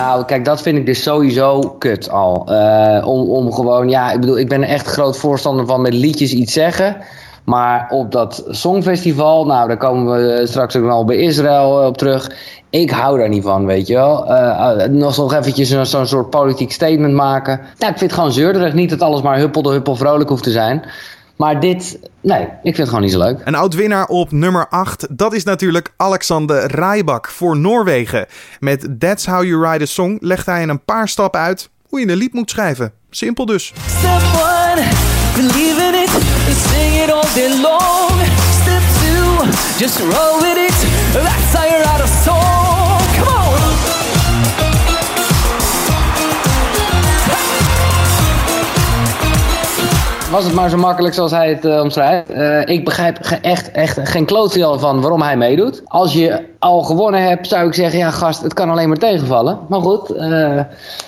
Nou, 0.06 0.26
kijk, 0.26 0.46
dat 0.46 0.62
vind 0.62 0.78
ik 0.78 0.86
dus 0.86 1.04
sowieso 1.04 1.76
kut 1.80 2.10
al. 2.10 2.46
Uh, 2.50 3.08
om, 3.08 3.30
om 3.30 3.54
gewoon, 3.54 3.90
ja, 3.90 4.12
ik 4.12 4.20
bedoel, 4.20 4.38
ik 4.38 4.50
ben 4.50 4.64
echt 4.64 4.88
groot 4.88 5.18
voorstander 5.18 5.66
van 5.66 5.82
met 5.82 5.94
liedjes 5.94 6.34
iets 6.34 6.54
zeggen. 6.54 6.98
Maar 7.44 7.88
op 7.90 8.12
dat 8.12 8.44
Songfestival, 8.48 9.46
nou, 9.46 9.68
daar 9.68 9.78
komen 9.78 10.14
we 10.14 10.48
straks 10.48 10.76
ook 10.76 10.90
al 10.90 11.06
bij 11.06 11.16
Israël 11.16 11.88
op 11.88 11.98
terug. 11.98 12.32
Ik 12.70 12.90
hou 12.90 13.18
daar 13.18 13.30
niet 13.30 13.44
van, 13.44 13.66
weet 13.66 13.88
je 13.88 13.94
wel. 13.94 14.32
Uh, 14.32 14.86
nog, 14.90 15.18
nog 15.18 15.34
eventjes 15.34 15.70
zo'n 15.82 16.08
soort 16.08 16.30
politiek 16.30 16.72
statement 16.72 17.14
maken. 17.14 17.58
Nou, 17.58 17.92
ik 17.92 17.98
vind 17.98 18.12
het 18.12 18.14
gewoon 18.14 18.32
zeurderig. 18.32 18.74
Niet 18.74 18.90
dat 18.90 19.02
alles 19.02 19.22
maar 19.22 19.38
huppel 19.38 19.62
de 19.62 19.70
huppel 19.70 19.96
vrolijk 19.96 20.30
hoeft 20.30 20.44
te 20.44 20.52
zijn. 20.52 20.84
Maar 21.36 21.60
dit, 21.60 22.00
nee, 22.22 22.42
ik 22.42 22.48
vind 22.62 22.78
het 22.78 22.88
gewoon 22.88 23.04
niet 23.04 23.12
zo 23.12 23.18
leuk. 23.18 23.42
Een 23.44 23.56
oud-winnaar 23.56 24.06
op 24.06 24.32
nummer 24.32 24.68
8, 24.68 25.08
dat 25.18 25.34
is 25.34 25.44
natuurlijk 25.44 25.94
Alexander 25.98 26.66
Rijbak 26.66 27.28
voor 27.28 27.58
Noorwegen. 27.58 28.26
Met 28.60 29.00
That's 29.00 29.26
How 29.26 29.44
You 29.44 29.60
Write 29.60 29.84
a 29.84 29.86
Song 29.86 30.18
legt 30.22 30.46
hij 30.46 30.62
in 30.62 30.70
een 30.70 30.86
paar 30.86 31.08
stappen 31.08 31.40
uit 31.40 31.70
hoe 31.90 32.00
je 32.00 32.08
een 32.08 32.18
lied 32.18 32.34
moet 32.34 32.50
schrijven. 32.50 32.92
Simpel 33.10 33.46
dus. 33.46 33.74
Step 33.88 34.12
one, 34.12 34.84
believe 35.36 35.82
in 35.82 36.02
it, 36.04 36.10
sing 36.72 37.04
it 37.04 37.12
all 37.12 37.34
day 37.34 37.62
long. 37.62 38.12
Step 38.62 38.84
two, 39.00 39.46
just 39.78 40.00
roll 40.00 40.42
with 40.42 40.58
it, 40.58 40.88
that's 41.14 41.65
was 50.36 50.46
het 50.46 50.54
maar 50.54 50.70
zo 50.70 50.78
makkelijk 50.78 51.14
zoals 51.14 51.32
hij 51.32 51.50
het 51.50 51.66
uh, 51.66 51.82
omschrijft. 51.82 52.32
Uh, 52.32 52.66
ik 52.66 52.86
begrijp 52.86 53.18
echt, 53.42 53.72
echt 53.72 54.10
geen 54.10 54.26
klootje 54.26 54.80
van 54.80 55.02
waarom 55.02 55.22
hij 55.22 55.38
meedoet. 55.38 55.82
Als 55.86 56.14
je 56.14 56.44
al 56.60 56.84
gewonnen 56.84 57.24
hebt, 57.24 57.48
zou 57.48 57.68
ik 57.68 57.74
zeggen, 57.74 58.00
ja 58.00 58.12
gast, 58.12 58.42
het 58.42 58.54
kan 58.54 58.70
alleen 58.70 58.88
maar 58.88 58.98
tegenvallen. 58.98 59.60
Maar 59.70 59.82
goed, 59.82 60.12
uh, 60.16 60.60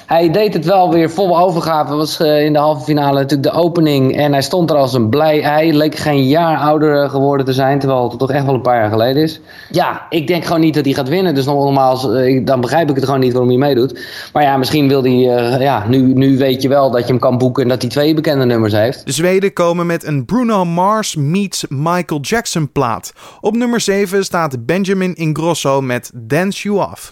hij 0.06 0.32
deed 0.32 0.54
het 0.54 0.66
wel 0.66 0.92
weer 0.92 1.10
vol 1.10 1.40
overgave. 1.40 1.96
was 1.96 2.20
in 2.20 2.54
de 2.54 2.60
halve 2.60 2.84
finale 2.84 3.20
natuurlijk 3.20 3.54
de 3.54 3.60
opening. 3.60 4.18
En 4.18 4.32
hij 4.32 4.42
stond 4.42 4.70
er 4.70 4.76
als 4.76 4.94
een 4.94 5.10
blij 5.10 5.42
ei. 5.42 5.78
Leek 5.78 5.96
geen 5.96 6.28
jaar 6.28 6.58
ouder 6.58 7.10
geworden 7.10 7.46
te 7.46 7.54
zijn, 7.54 7.80
terwijl 7.80 8.10
het 8.10 8.20
toch 8.20 8.32
echt 8.32 8.46
wel 8.46 8.54
een 8.54 8.62
paar 8.62 8.80
jaar 8.80 8.90
geleden 8.90 9.24
is. 9.24 9.40
Ja, 9.70 10.02
ik 10.10 10.28
denk 10.28 10.46
gewoon 10.46 10.62
niet 10.62 10.74
dat 10.74 10.86
hij 10.86 10.94
gaat 10.94 11.10
winnen. 11.10 11.36
Dus 11.36 11.46
normaal, 11.46 12.12
dan 12.44 12.62
begrijp 12.62 12.90
ik 12.90 12.96
het 12.96 13.06
gewoon 13.06 13.20
niet 13.20 13.32
waarom 13.32 13.50
hij 13.50 13.60
meedoet. 13.60 14.00
Maar 14.34 14.44
ja, 14.44 14.58
misschien 14.58 14.88
wil 14.88 15.04
hij, 15.04 15.20
ja, 15.60 15.84
nu, 15.88 16.14
nu 16.14 16.38
weet 16.38 16.62
je 16.62 16.70
wel 16.70 16.92
dat 16.92 17.02
je 17.02 17.08
hem 17.08 17.20
kan 17.20 17.38
boeken 17.38 17.64
en 17.64 17.70
dat 17.70 17.82
hij 17.82 17.92
twee 17.92 18.14
bekende 18.14 18.46
nummers 18.46 18.74
heeft. 18.74 19.06
De 19.06 19.14
Zweden 19.18 19.54
komen 19.54 19.86
met 19.86 20.04
een 20.04 20.26
Bruno 20.26 20.66
Mars 20.66 21.16
meets 21.16 21.66
Michael 21.70 22.20
Jackson 22.22 22.72
plaat. 22.72 23.14
Op 23.42 23.56
nummer 23.56 23.82
7 23.82 24.24
staat 24.26 24.66
Benjamin 24.66 25.16
Ingrosso 25.16 25.82
met 25.82 26.12
Dance 26.14 26.64
You 26.64 26.80
Off. 26.80 27.10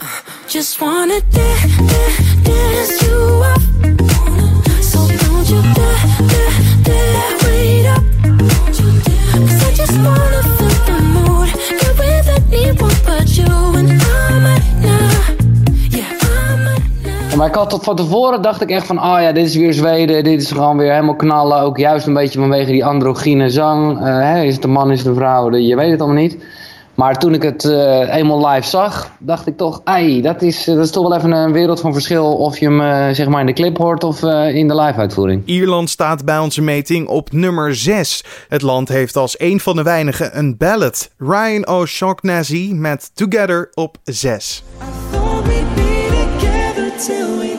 Just 0.47 0.79
wanna 0.79 1.19
dance 2.43 3.05
you 3.05 3.43
off. 3.43 3.63
So 4.79 5.07
don't 5.07 5.47
you 5.49 5.61
dare, 5.73 6.27
dare, 6.27 6.51
dare, 6.83 7.37
wait 7.43 7.85
I 9.63 9.73
just 9.75 9.95
wanna 9.95 10.41
feel 10.57 10.85
the 10.85 11.01
mood. 11.13 11.49
Get 11.79 11.97
with 11.97 12.53
anyone 12.53 12.95
but 13.05 13.35
you 13.35 13.77
and 13.77 13.91
I'm 13.91 14.94
Maar 17.37 17.47
ik 17.47 17.55
had 17.55 17.69
tot 17.69 17.83
van 17.83 17.95
tevoren 17.95 18.41
dacht 18.41 18.61
ik 18.61 18.69
echt 18.69 18.85
van, 18.85 18.97
oh 18.97 19.17
ja, 19.21 19.31
dit 19.31 19.45
is 19.45 19.55
weer 19.55 19.73
Zweden, 19.73 20.23
dit 20.23 20.41
is 20.41 20.51
gewoon 20.51 20.77
weer 20.77 20.91
helemaal 20.91 21.15
knallen. 21.15 21.61
Ook 21.61 21.77
juist 21.77 22.07
een 22.07 22.13
beetje 22.13 22.39
vanwege 22.39 22.71
die 22.71 22.85
androgyne 22.85 23.49
zang. 23.49 23.99
Uh, 23.99 24.05
hè, 24.05 24.43
is 24.43 24.55
het 24.55 24.63
een 24.63 24.71
man, 24.71 24.91
is 24.91 24.99
het 24.99 25.07
een 25.07 25.15
vrouw, 25.15 25.55
je 25.55 25.75
weet 25.75 25.91
het 25.91 26.01
allemaal 26.01 26.21
niet. 26.21 26.37
Maar 26.93 27.19
toen 27.19 27.33
ik 27.33 27.41
het 27.41 27.63
uh, 27.63 28.15
eenmaal 28.15 28.47
live 28.47 28.67
zag, 28.67 29.11
dacht 29.19 29.47
ik 29.47 29.57
toch, 29.57 29.81
ai, 29.83 30.21
dat 30.21 30.41
is, 30.41 30.63
dat 30.63 30.77
is 30.77 30.91
toch 30.91 31.07
wel 31.07 31.17
even 31.17 31.31
een 31.31 31.51
wereld 31.51 31.79
van 31.79 31.93
verschil 31.93 32.35
of 32.35 32.57
je 32.57 32.65
hem 32.65 32.81
uh, 32.81 33.15
zeg 33.15 33.27
maar 33.27 33.39
in 33.39 33.45
de 33.45 33.53
clip 33.53 33.77
hoort 33.77 34.03
of 34.03 34.21
uh, 34.21 34.55
in 34.55 34.67
de 34.67 34.75
live 34.75 34.99
uitvoering. 34.99 35.41
Ierland 35.45 35.89
staat 35.89 36.25
bij 36.25 36.37
onze 36.37 36.61
meting 36.61 37.07
op 37.07 37.31
nummer 37.31 37.75
6. 37.75 38.23
Het 38.49 38.61
land 38.61 38.87
heeft 38.87 39.15
als 39.15 39.39
een 39.39 39.59
van 39.59 39.75
de 39.75 39.83
weinigen 39.83 40.37
een 40.37 40.57
ballad. 40.57 41.09
Ryan 41.17 41.67
O'Shaughnessy 41.67 42.71
met 42.73 43.11
Together 43.13 43.69
op 43.73 43.97
6. 44.03 44.63
Till 46.97 47.39
we 47.39 47.54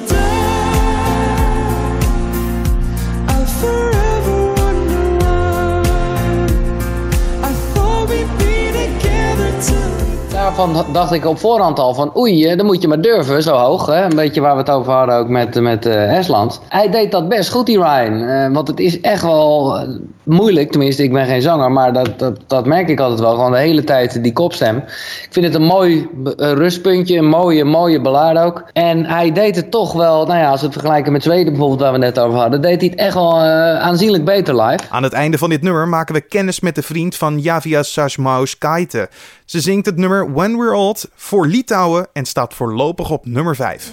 Daarvan 10.47 10.85
dacht 10.93 11.13
ik 11.13 11.27
op 11.27 11.39
voorhand 11.39 11.79
al 11.79 11.95
van 11.95 12.17
oei, 12.17 12.57
dan 12.57 12.67
moet 12.67 12.83
je 12.83 12.89
maar 12.89 13.01
durven, 13.01 13.43
zo 13.43 13.57
hoog. 13.57 13.87
Hè? 13.87 14.05
Een 14.05 14.17
beetje 14.17 14.41
waar 14.41 14.53
we 14.53 14.59
het 14.59 14.71
over 14.71 14.93
hadden 14.93 15.17
ook 15.17 15.29
met, 15.29 15.61
met 15.61 15.87
uh. 15.87 16.21
Hij 16.69 16.91
deed 16.91 17.11
dat 17.11 17.29
best 17.29 17.51
goed, 17.51 17.67
die 17.67 17.79
Ryan. 17.79 18.23
Uh, 18.23 18.49
want 18.53 18.69
het 18.69 18.81
is 18.81 19.01
echt 19.01 19.23
wel 19.23 19.79
moeilijk, 20.23 20.71
tenminste 20.71 21.03
ik 21.03 21.13
ben 21.13 21.27
geen 21.27 21.43
zanger, 21.43 21.73
maar 21.73 21.93
dat, 21.93 22.19
dat, 22.19 22.41
dat 22.47 22.67
merk 22.67 22.89
ik 22.89 23.01
altijd 23.01 23.21
wel. 23.21 23.35
Gewoon 23.35 23.51
de 23.51 23.59
hele 23.59 23.85
tijd 23.85 24.23
die 24.23 24.33
kopstem. 24.33 24.77
Ik 24.77 25.29
vind 25.31 25.47
het 25.47 25.55
een 25.55 25.63
mooi 25.63 26.09
rustpuntje, 26.37 27.19
een 27.19 27.29
mooie, 27.29 27.65
mooie 27.65 28.01
ballade 28.01 28.41
ook. 28.41 28.65
En 28.73 29.05
hij 29.05 29.33
deed 29.33 29.57
het 29.57 29.71
toch 29.71 29.93
wel, 29.93 30.27
nou 30.27 30.39
ja, 30.39 30.51
als 30.51 30.61
we 30.61 30.67
het 30.67 30.77
vergelijken 30.77 31.13
met 31.13 31.23
Zweden 31.23 31.53
bijvoorbeeld, 31.53 31.81
waar 31.81 31.93
we 31.93 31.99
net 31.99 32.19
over 32.19 32.39
hadden, 32.39 32.63
deed 32.63 32.81
hij 32.81 32.91
het 32.91 32.99
echt 32.99 33.15
wel 33.15 33.41
aanzienlijk 33.41 34.25
beter 34.25 34.63
live. 34.63 34.85
Aan 34.91 35.03
het 35.03 35.13
einde 35.13 35.39
van 35.39 35.51
dit 35.51 35.63
nummer 35.63 35.89
maken 35.89 36.15
we 36.15 36.21
kennis 36.21 36.61
met 36.61 36.75
de 36.75 36.83
vriend 36.83 37.17
van 37.17 37.39
Javia 37.39 37.83
Sasmaus 37.83 38.59
Kaite. 38.59 39.09
Ze 39.45 39.61
zingt 39.61 39.87
het 39.87 39.97
nummer 39.97 40.33
When 40.37 40.57
We're 40.57 40.75
Old 40.75 41.09
voor 41.15 41.47
Litouwen 41.47 42.07
en 42.13 42.25
staat 42.25 42.55
voorlopig 42.55 43.11
op 43.11 43.27
nummer 43.27 43.57
5. 43.57 43.93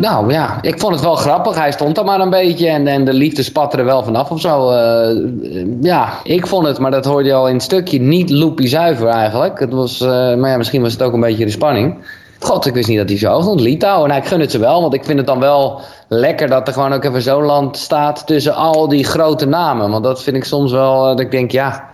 nou 0.00 0.32
ja, 0.32 0.58
ik 0.62 0.80
vond 0.80 0.94
het 0.94 1.02
wel 1.02 1.14
grappig. 1.14 1.54
Hij 1.54 1.72
stond 1.72 1.98
er 1.98 2.04
maar 2.04 2.20
een 2.20 2.30
beetje 2.30 2.68
en, 2.68 2.86
en 2.86 3.04
de 3.04 3.12
liefde 3.12 3.42
spatte 3.42 3.76
er 3.76 3.84
wel 3.84 4.04
vanaf 4.04 4.30
of 4.30 4.40
zo. 4.40 4.70
Uh, 4.72 5.66
ja, 5.80 6.12
ik 6.22 6.46
vond 6.46 6.66
het, 6.66 6.78
maar 6.78 6.90
dat 6.90 7.04
hoorde 7.04 7.28
je 7.28 7.34
al 7.34 7.48
in 7.48 7.54
het 7.54 7.62
stukje, 7.62 8.00
niet 8.00 8.30
loopy 8.30 8.66
zuiver 8.66 9.08
eigenlijk. 9.08 9.58
Het 9.58 9.72
was, 9.72 10.00
maar 10.00 10.48
ja, 10.48 10.56
misschien 10.56 10.82
was 10.82 10.92
het 10.92 11.02
ook 11.02 11.12
een 11.12 11.20
beetje 11.20 11.44
de 11.44 11.50
spanning. 11.50 11.96
God, 12.40 12.66
ik 12.66 12.74
wist 12.74 12.88
niet 12.88 12.98
dat 12.98 13.08
hij 13.08 13.18
zo 13.18 13.40
stond. 13.40 13.60
Litouwen, 13.60 14.08
nou, 14.08 14.20
ik 14.20 14.26
gun 14.28 14.40
het 14.40 14.50
ze 14.50 14.58
wel, 14.58 14.80
want 14.80 14.94
ik 14.94 15.04
vind 15.04 15.18
het 15.18 15.26
dan 15.26 15.40
wel 15.40 15.80
lekker 16.08 16.48
dat 16.48 16.66
er 16.66 16.72
gewoon 16.72 16.92
ook 16.92 17.04
even 17.04 17.22
zo'n 17.22 17.44
land 17.44 17.76
staat 17.76 18.26
tussen 18.26 18.54
al 18.54 18.88
die 18.88 19.04
grote 19.04 19.46
namen. 19.46 19.90
Want 19.90 20.04
dat 20.04 20.22
vind 20.22 20.36
ik 20.36 20.44
soms 20.44 20.72
wel, 20.72 21.02
dat 21.02 21.20
ik 21.20 21.30
denk, 21.30 21.50
ja, 21.50 21.90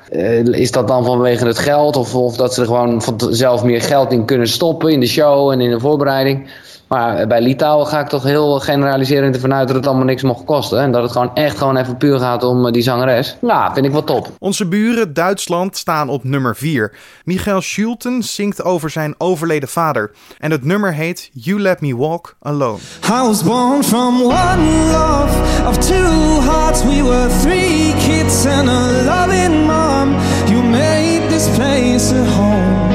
is 0.51 0.71
dat 0.71 0.89
dan 0.89 1.05
vanwege 1.05 1.47
het 1.47 1.59
geld? 1.59 1.97
Of, 1.97 2.15
of 2.15 2.37
dat 2.37 2.55
ze 2.55 2.61
er 2.61 2.67
gewoon 2.67 3.03
zelf 3.31 3.65
meer 3.65 3.83
geld 3.83 4.13
in 4.13 4.25
kunnen 4.25 4.49
stoppen 4.49 4.93
in 4.93 5.01
de 5.01 5.07
show 5.07 5.51
en 5.51 5.61
in 5.61 5.71
de 5.71 5.81
voorbereiding? 5.81 6.49
Maar 6.89 7.27
bij 7.27 7.41
Litouwen 7.41 7.87
ga 7.87 8.01
ik 8.01 8.09
toch 8.09 8.23
heel 8.23 8.61
generaliserend 8.61 9.35
ervan 9.35 9.55
uit 9.55 9.67
dat 9.67 9.77
het 9.77 9.87
allemaal 9.87 10.05
niks 10.05 10.23
mocht 10.23 10.45
kosten. 10.45 10.81
En 10.81 10.93
dat 10.93 11.03
het 11.03 11.13
gewoon 11.13 11.35
echt 11.35 11.59
gewoon 11.59 11.77
even 11.77 11.97
puur 11.97 12.19
gaat 12.19 12.43
om 12.43 12.73
die 12.73 12.83
zangeres. 12.83 13.37
Nou, 13.41 13.73
vind 13.75 13.87
ik 13.87 13.93
wel 13.93 14.05
top. 14.05 14.31
Onze 14.39 14.67
buren 14.67 15.15
Duitsland 15.15 15.77
staan 15.77 16.09
op 16.09 16.25
nummer 16.25 16.57
4. 16.57 16.93
Michael 17.25 17.61
Schulten 17.61 18.23
zingt 18.23 18.63
over 18.63 18.91
zijn 18.91 19.15
overleden 19.19 19.69
vader. 19.69 20.11
En 20.39 20.51
het 20.51 20.65
nummer 20.65 20.95
heet 20.95 21.31
You 21.33 21.61
Let 21.61 21.81
Me 21.81 21.97
Walk 21.97 22.37
Alone. 22.43 22.79
I 23.05 23.27
was 23.27 23.43
born 23.43 23.85
from 23.85 24.23
one 24.23 24.91
love 24.91 25.67
of 25.69 25.79
two 25.79 26.41
hearts. 26.41 26.83
We 26.83 27.03
were 27.03 27.29
three 27.41 27.95
kids 27.99 28.47
and 28.47 28.69
a 28.69 29.03
loving 29.05 29.67
mom. 29.67 30.15
You 30.49 30.63
made 30.63 31.29
this 31.29 31.49
place 31.49 32.13
a 32.13 32.25
home. 32.25 32.95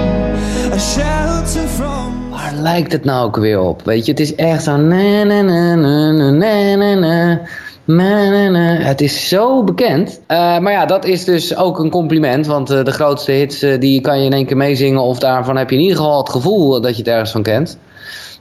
A 0.73 0.79
lijkt 2.61 2.91
het 2.91 3.05
nou 3.05 3.25
ook 3.25 3.35
weer 3.35 3.59
op? 3.59 3.81
Weet 3.83 4.05
je, 4.05 4.11
het 4.11 4.19
is 4.19 4.35
echt 4.35 4.63
zo... 4.63 4.77
Na, 4.77 5.23
na, 5.23 5.41
na, 5.41 5.75
na, 5.75 6.11
na, 6.11 6.31
na, 6.31 6.95
na. 6.95 7.39
Het 8.83 9.01
is 9.01 9.27
zo 9.27 9.63
bekend. 9.63 10.21
Uh, 10.27 10.59
maar 10.59 10.71
ja, 10.71 10.85
dat 10.85 11.05
is 11.05 11.25
dus 11.25 11.55
ook 11.55 11.79
een 11.79 11.89
compliment. 11.89 12.45
Want 12.45 12.71
uh, 12.71 12.83
de 12.83 12.91
grootste 12.91 13.31
hits 13.31 13.63
uh, 13.63 13.79
die 13.79 14.01
kan 14.01 14.19
je 14.19 14.25
in 14.25 14.33
één 14.33 14.45
keer 14.45 14.57
meezingen. 14.57 15.01
Of 15.01 15.19
daarvan 15.19 15.57
heb 15.57 15.69
je 15.69 15.75
in 15.75 15.81
ieder 15.81 15.97
geval 15.97 16.17
het 16.17 16.29
gevoel 16.29 16.81
dat 16.81 16.91
je 16.91 16.97
het 16.97 17.11
ergens 17.11 17.31
van 17.31 17.43
kent. 17.43 17.77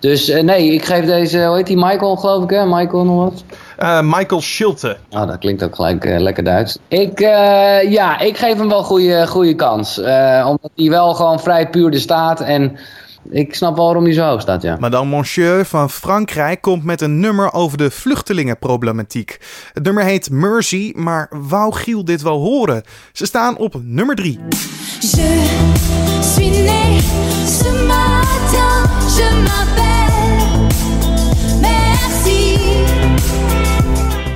Dus 0.00 0.26
nee, 0.42 0.72
ik 0.72 0.84
geef 0.84 1.04
deze, 1.04 1.44
hoe 1.44 1.56
heet 1.56 1.66
die, 1.66 1.76
Michael 1.76 2.16
geloof 2.16 2.42
ik 2.42 2.50
hè? 2.50 2.66
Michael 2.66 3.04
nog 3.04 3.16
wat? 3.16 3.44
Michael 4.04 4.40
Schulte. 4.40 4.96
Oh, 5.10 5.26
dat 5.26 5.38
klinkt 5.38 5.62
ook 5.62 5.74
gelijk 5.74 6.04
lekker 6.04 6.44
Duits. 6.44 6.78
Ik, 6.88 7.18
ja, 7.88 8.20
ik 8.20 8.36
geef 8.36 8.56
hem 8.56 8.68
wel 8.68 8.82
goede, 8.82 9.26
goede 9.26 9.54
kans. 9.54 9.98
omdat 10.46 10.70
hij 10.76 10.88
wel 10.90 11.14
gewoon 11.14 11.40
vrij 11.40 11.68
puur 11.68 11.90
de 11.90 11.98
staat 11.98 12.40
en 12.40 12.78
ik 13.28 13.54
snap 13.54 13.76
wel 13.76 13.84
waarom 13.84 14.04
die 14.04 14.12
zo 14.12 14.24
hoog 14.24 14.40
staat, 14.40 14.62
ja. 14.62 14.76
Madame 14.80 15.16
Monsieur 15.16 15.66
van 15.66 15.90
Frankrijk 15.90 16.60
komt 16.60 16.84
met 16.84 17.00
een 17.00 17.20
nummer 17.20 17.52
over 17.52 17.78
de 17.78 17.90
vluchtelingenproblematiek. 17.90 19.38
Het 19.72 19.84
nummer 19.84 20.04
heet 20.04 20.30
Mercy, 20.30 20.92
maar 20.96 21.30
wou 21.48 21.74
Giel 21.74 22.04
dit 22.04 22.22
wel 22.22 22.38
horen? 22.38 22.82
Ze 23.12 23.26
staan 23.26 23.56
op 23.56 23.80
nummer 23.82 24.14
3. 24.14 24.38
Je 25.00 25.06
suis 26.20 26.50
né 26.50 27.00
ce 27.46 27.84
matin, 27.86 28.88
je 29.16 29.42
m'appelle 29.42 29.80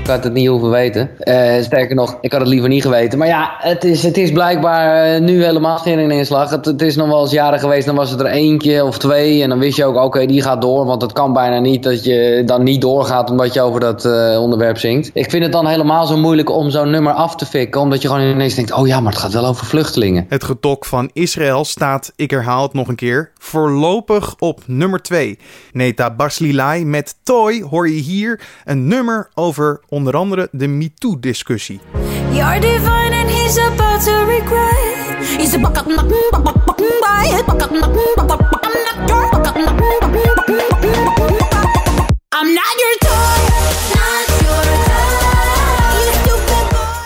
Ik 0.04 0.11
had 0.11 0.25
het 0.25 0.32
niet 0.32 0.49
hoeven 0.49 0.70
weten. 0.70 1.11
Uh, 1.20 1.62
sterker 1.62 1.94
nog, 1.94 2.18
ik 2.20 2.32
had 2.32 2.40
het 2.40 2.50
liever 2.50 2.68
niet 2.68 2.82
geweten. 2.82 3.18
Maar 3.18 3.28
ja, 3.28 3.54
het 3.58 3.84
is, 3.84 4.02
het 4.02 4.16
is 4.16 4.32
blijkbaar 4.32 5.14
uh, 5.14 5.20
nu 5.20 5.44
helemaal 5.44 5.78
geen 5.78 6.11
inslag. 6.11 6.50
Het, 6.50 6.82
is 6.82 6.96
nog 6.96 7.08
wel 7.08 7.20
eens 7.20 7.30
jaren 7.30 7.58
geweest, 7.58 7.87
dan 7.87 7.94
was 7.94 8.11
het 8.11 8.20
er 8.20 8.26
eentje 8.26 8.84
of 8.84 8.99
twee. 8.99 9.42
En 9.42 9.49
dan 9.49 9.58
wist 9.58 9.76
je 9.76 9.84
ook, 9.84 9.96
oké, 9.96 10.26
die 10.26 10.42
gaat 10.42 10.61
door. 10.61 10.84
Want 10.87 11.02
het 11.02 11.12
kan 11.12 11.32
bijna 11.32 11.58
niet 11.58 11.82
dat 11.82 12.04
je 12.04 12.42
dan 12.46 12.62
niet 12.62 12.80
doorgaat 12.80 13.30
omdat 13.30 13.54
je 13.54 13.61
over 13.61 13.80
dat 13.80 14.04
uh, 14.04 14.40
onderwerp 14.40 14.78
zingt. 14.78 15.11
Ik 15.14 15.30
vind 15.30 15.42
het 15.42 15.52
dan 15.52 15.66
helemaal 15.66 16.06
zo 16.06 16.16
moeilijk 16.16 16.50
om 16.50 16.70
zo'n 16.70 16.90
nummer 16.90 17.12
af 17.12 17.37
te 17.37 17.46
fikken. 17.46 17.80
Omdat 17.80 18.02
je 18.02 18.08
gewoon 18.08 18.23
ineens 18.23 18.54
denkt, 18.54 18.73
oh 18.73 18.87
ja, 18.87 19.00
maar 19.00 19.12
het 19.12 19.20
gaat 19.20 19.32
wel 19.32 19.46
over 19.46 19.66
vluchtelingen. 19.66 20.26
Het 20.28 20.44
getok 20.44 20.84
van 20.84 21.11
Israël 21.12 21.64
staat, 21.64 22.12
ik 22.16 22.30
herhaal 22.30 22.62
het 22.62 22.73
nog 22.73 22.88
een 22.88 22.94
keer, 22.94 23.30
voorlopig 23.38 24.34
op 24.38 24.61
nummer 24.66 25.02
2. 25.02 25.38
Neta 25.73 26.11
Baslilai 26.11 26.84
met 26.84 27.14
Toy 27.23 27.62
hoor 27.70 27.88
je 27.88 28.00
hier 28.00 28.40
een 28.64 28.87
nummer 28.87 29.28
over 29.34 29.80
onder 29.95 30.17
andere 30.17 30.49
de 30.51 30.67
MeToo-discussie. 30.67 31.81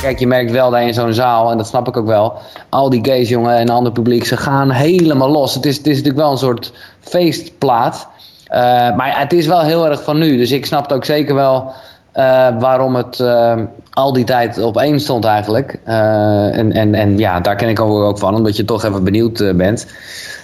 Kijk, 0.00 0.18
je 0.18 0.26
merkt 0.26 0.50
wel 0.50 0.70
dat 0.70 0.80
in 0.80 0.94
zo'n 0.94 1.12
zaal, 1.12 1.50
en 1.50 1.56
dat 1.56 1.66
snap 1.66 1.88
ik 1.88 1.96
ook 1.96 2.06
wel, 2.06 2.34
al 2.68 2.90
die 2.90 3.04
gays, 3.04 3.28
jongen, 3.28 3.56
en 3.56 3.68
ander 3.68 3.92
publiek, 3.92 4.24
ze 4.24 4.36
gaan 4.36 4.70
helemaal 4.70 5.30
los. 5.30 5.54
Het 5.54 5.66
is, 5.66 5.76
het 5.76 5.86
is 5.86 5.96
natuurlijk 5.96 6.22
wel 6.22 6.30
een 6.30 6.38
soort 6.38 6.72
feestplaat. 7.00 8.08
Uh, 8.50 8.56
maar 8.96 9.18
het 9.18 9.32
is 9.32 9.46
wel 9.46 9.60
heel 9.60 9.86
erg 9.86 10.02
van 10.02 10.18
nu. 10.18 10.36
Dus 10.36 10.50
ik 10.50 10.66
snap 10.66 10.82
het 10.82 10.92
ook 10.92 11.04
zeker 11.04 11.34
wel 11.34 11.64
uh, 11.64 11.72
waarom 12.58 12.94
het 12.94 13.18
uh, 13.18 13.56
al 13.92 14.12
die 14.12 14.24
tijd 14.24 14.58
op 14.58 14.76
één 14.76 15.00
stond 15.00 15.24
eigenlijk. 15.24 15.78
Uh, 15.88 16.58
en, 16.58 16.72
en, 16.72 16.94
en 16.94 17.18
ja, 17.18 17.40
daar 17.40 17.56
ken 17.56 17.68
ik 17.68 17.80
ook, 17.80 18.02
ook 18.02 18.18
van, 18.18 18.34
omdat 18.34 18.56
je 18.56 18.64
toch 18.64 18.84
even 18.84 19.04
benieuwd 19.04 19.56
bent. 19.56 19.86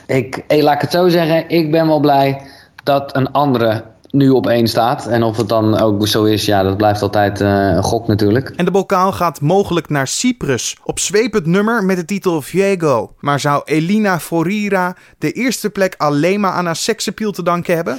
Ik, 0.07 0.45
laat 0.49 0.75
ik 0.75 0.81
het 0.81 0.91
zo 0.91 1.09
zeggen, 1.09 1.49
ik 1.49 1.71
ben 1.71 1.87
wel 1.87 2.01
blij 2.01 2.41
dat 2.83 3.17
een 3.17 3.33
andere 3.33 3.83
nu 4.11 4.31
op 4.31 4.47
één 4.47 4.69
staat. 4.69 5.07
En 5.07 5.23
of 5.23 5.37
het 5.37 5.49
dan 5.49 5.81
ook 5.81 6.07
zo 6.07 6.25
is, 6.25 6.45
ja, 6.45 6.63
dat 6.63 6.77
blijft 6.77 7.03
altijd 7.03 7.41
een 7.41 7.83
gok 7.83 8.07
natuurlijk. 8.07 8.53
En 8.57 8.65
de 8.65 8.71
bokaal 8.71 9.13
gaat 9.13 9.41
mogelijk 9.41 9.89
naar 9.89 10.07
Cyprus. 10.07 10.77
Op 10.85 10.99
zweep 10.99 11.41
nummer 11.45 11.85
met 11.85 11.97
de 11.97 12.05
titel 12.05 12.43
Viego. 12.43 13.13
Maar 13.21 13.41
zou 13.41 13.63
Elina 13.65 14.21
Forira 14.21 14.97
de 15.19 15.33
eerste 15.33 15.71
plek 15.71 15.95
alleen 15.99 16.41
maar 16.41 16.53
aan 16.53 16.67
haar 16.67 16.77
seksappeal 16.77 17.31
te 17.31 17.43
danken 17.43 17.75
hebben? 17.75 17.99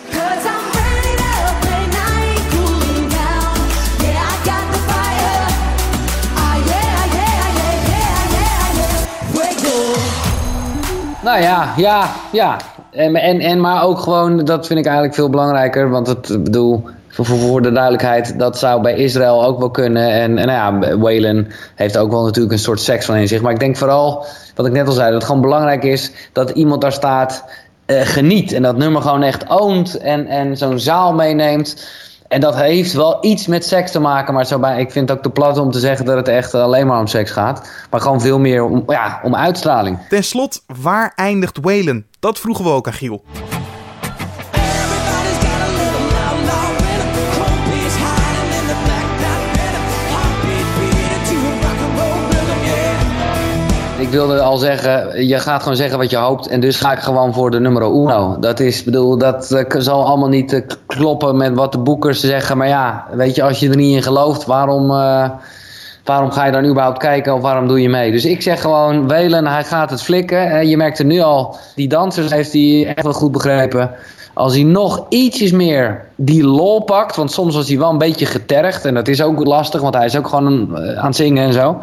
Nou 11.26 11.42
ja, 11.42 11.74
ja, 11.78 12.12
ja. 12.32 12.58
En, 12.92 13.16
en, 13.16 13.40
en, 13.40 13.62
maar 13.62 13.84
ook 13.84 14.00
gewoon, 14.00 14.46
dat 14.46 14.68
vind 14.68 14.80
ik 14.80 14.86
eigenlijk 14.86 15.16
veel 15.16 15.30
belangrijker. 15.30 15.90
Want 15.90 16.08
het 16.08 16.44
bedoel, 16.44 16.90
voor, 17.10 17.26
voor 17.26 17.62
de 17.62 17.72
duidelijkheid, 17.72 18.40
dat 18.40 18.58
zou 18.58 18.82
bij 18.82 18.96
Israël 18.96 19.46
ook 19.46 19.60
wel 19.60 19.70
kunnen. 19.70 20.10
En, 20.12 20.38
en 20.38 20.48
nou 20.48 20.82
ja, 20.82 20.98
Whalen 20.98 21.48
heeft 21.76 21.98
ook 21.98 22.12
wel 22.12 22.24
natuurlijk 22.24 22.54
een 22.54 22.60
soort 22.60 22.80
seks 22.80 23.06
van 23.06 23.16
in 23.16 23.28
zich. 23.28 23.42
Maar 23.42 23.52
ik 23.52 23.60
denk 23.60 23.78
vooral, 23.78 24.26
wat 24.56 24.66
ik 24.66 24.72
net 24.72 24.88
al 24.88 24.94
zei, 24.94 25.06
dat 25.06 25.16
het 25.16 25.24
gewoon 25.24 25.42
belangrijk 25.42 25.84
is 25.84 26.12
dat 26.32 26.50
iemand 26.50 26.82
daar 26.82 26.92
staat, 26.92 27.44
uh, 27.88 28.02
geniet. 28.02 28.52
En 28.52 28.62
dat 28.62 28.78
nummer 28.78 29.02
gewoon 29.02 29.24
echt 29.24 29.50
oont 29.50 29.98
en, 29.98 30.28
en 30.28 30.58
zo'n 30.58 30.80
zaal 30.80 31.14
meeneemt. 31.14 31.88
En 32.28 32.42
dat 32.42 32.56
heeft 32.56 32.94
wel 32.94 33.18
iets 33.26 33.48
met 33.48 33.66
seks 33.66 33.92
te 33.92 34.00
maken, 34.00 34.34
maar 34.34 34.46
zo 34.46 34.60
bij, 34.60 34.80
ik 34.80 34.92
vind 34.92 35.10
het 35.10 35.18
ook 35.18 35.24
te 35.24 35.30
plat 35.30 35.58
om 35.58 35.72
te 35.72 35.80
zeggen 35.80 36.06
dat 36.06 36.16
het 36.16 36.28
echt 36.28 36.54
alleen 36.54 36.88
maar 36.88 37.00
om 37.00 37.08
seks 37.08 37.32
gaat. 37.32 37.70
Maar 37.90 38.02
gewoon 38.02 38.22
veel 38.22 38.40
meer 38.40 38.64
om, 38.64 38.84
ja, 38.88 39.20
om 39.24 39.36
uitstraling. 39.36 40.00
Ten 40.10 40.24
slot, 40.24 40.64
waar 40.82 41.12
eindigt 41.16 41.58
Whalen? 41.62 42.06
Dat 42.20 42.40
vroegen 42.40 42.64
we 42.64 42.72
ook 42.72 42.88
aan 42.88 42.94
Giel. 42.94 43.24
Wilde 54.16 54.42
al 54.42 54.58
zeggen, 54.58 55.28
je 55.28 55.40
gaat 55.40 55.62
gewoon 55.62 55.78
zeggen 55.78 55.98
wat 55.98 56.10
je 56.10 56.18
hoopt. 56.18 56.48
En 56.48 56.60
dus 56.60 56.78
ga 56.78 56.92
ik 56.92 57.00
gewoon 57.00 57.34
voor 57.34 57.52
de 57.52 57.60
nummer 57.60 57.84
uno. 57.84 58.38
Dat 58.40 58.60
is, 58.60 58.84
bedoel, 58.84 59.18
dat 59.18 59.66
zal 59.78 60.06
allemaal 60.06 60.30
niet 60.30 60.54
uh, 60.54 60.62
kloppen 60.86 61.38
met 61.38 61.54
wat 61.54 61.72
de 61.72 61.78
boekers 61.78 62.20
zeggen. 62.20 62.58
Maar 62.58 62.68
ja, 62.68 63.08
weet 63.12 63.36
je, 63.36 63.44
als 63.44 63.60
je 63.60 63.70
er 63.70 63.76
niet 63.76 63.96
in 63.96 64.04
gelooft, 64.04 64.46
waarom, 64.46 64.92
uh, 64.92 65.30
waarom 66.04 66.32
ga 66.32 66.46
je 66.46 66.52
dan 66.52 66.66
überhaupt 66.66 66.98
kijken 66.98 67.34
of 67.34 67.42
waarom 67.42 67.68
doe 67.68 67.82
je 67.82 67.90
mee? 67.90 68.12
Dus 68.12 68.26
ik 68.26 68.42
zeg 68.42 68.62
gewoon, 68.62 69.08
Welen, 69.08 69.48
hij 69.48 69.64
gaat 69.64 69.90
het 69.90 70.02
flikken. 70.02 70.68
je 70.68 70.78
merkt 70.78 71.00
er 71.00 71.06
nu 71.06 71.20
al, 71.20 71.58
die 71.76 71.88
dansers 71.88 72.32
heeft 72.32 72.54
hij 72.54 72.94
echt 72.96 73.04
wel 73.04 73.14
goed 73.14 73.32
begrepen. 73.32 73.92
Als 74.34 74.54
hij 74.54 74.64
nog 74.64 75.06
ietsjes 75.10 75.52
meer 75.52 76.06
die 76.16 76.44
lol 76.44 76.84
pakt, 76.84 77.16
want 77.16 77.32
soms 77.32 77.56
was 77.56 77.68
hij 77.68 77.78
wel 77.78 77.90
een 77.90 77.98
beetje 77.98 78.26
getergd. 78.26 78.86
En 78.86 78.94
dat 78.94 79.08
is 79.08 79.22
ook 79.22 79.46
lastig, 79.46 79.82
want 79.82 79.96
hij 79.96 80.06
is 80.06 80.18
ook 80.18 80.28
gewoon 80.28 80.78
aan 80.78 81.06
het 81.06 81.16
zingen 81.16 81.44
en 81.44 81.54
zo. 81.54 81.82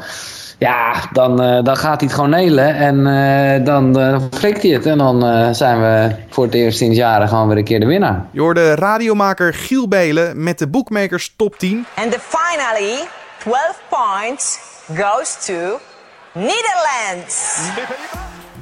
Ja, 0.62 1.08
dan, 1.12 1.42
uh, 1.42 1.62
dan 1.62 1.76
gaat 1.76 2.00
hij 2.00 2.08
het 2.08 2.12
gewoon 2.12 2.30
nelen 2.30 2.74
en 2.74 2.98
uh, 3.06 3.66
dan 3.66 4.00
uh, 4.00 4.18
flikt 4.30 4.62
hij 4.62 4.70
het. 4.70 4.86
En 4.86 4.98
dan 4.98 5.54
zijn 5.54 5.80
we 5.80 6.14
voor 6.30 6.44
het 6.44 6.54
eerst 6.54 6.78
sinds 6.78 6.96
jaren 6.96 7.28
gewoon 7.28 7.48
weer 7.48 7.56
een 7.56 7.64
keer 7.64 7.80
de 7.80 7.86
winnaar. 7.86 8.26
Je 8.30 8.40
hoorde 8.40 8.74
radiomaker 8.74 9.54
Giel 9.54 9.88
Belen 9.88 10.44
met 10.44 10.58
de 10.58 10.68
Bookmakers 10.68 11.34
Top 11.36 11.58
10. 11.58 11.86
En 11.94 12.10
the 12.10 12.18
finally 12.20 13.06
12 13.38 13.82
points 13.88 14.58
goes 14.94 15.44
to 15.44 15.78
Netherlands. 16.32 17.60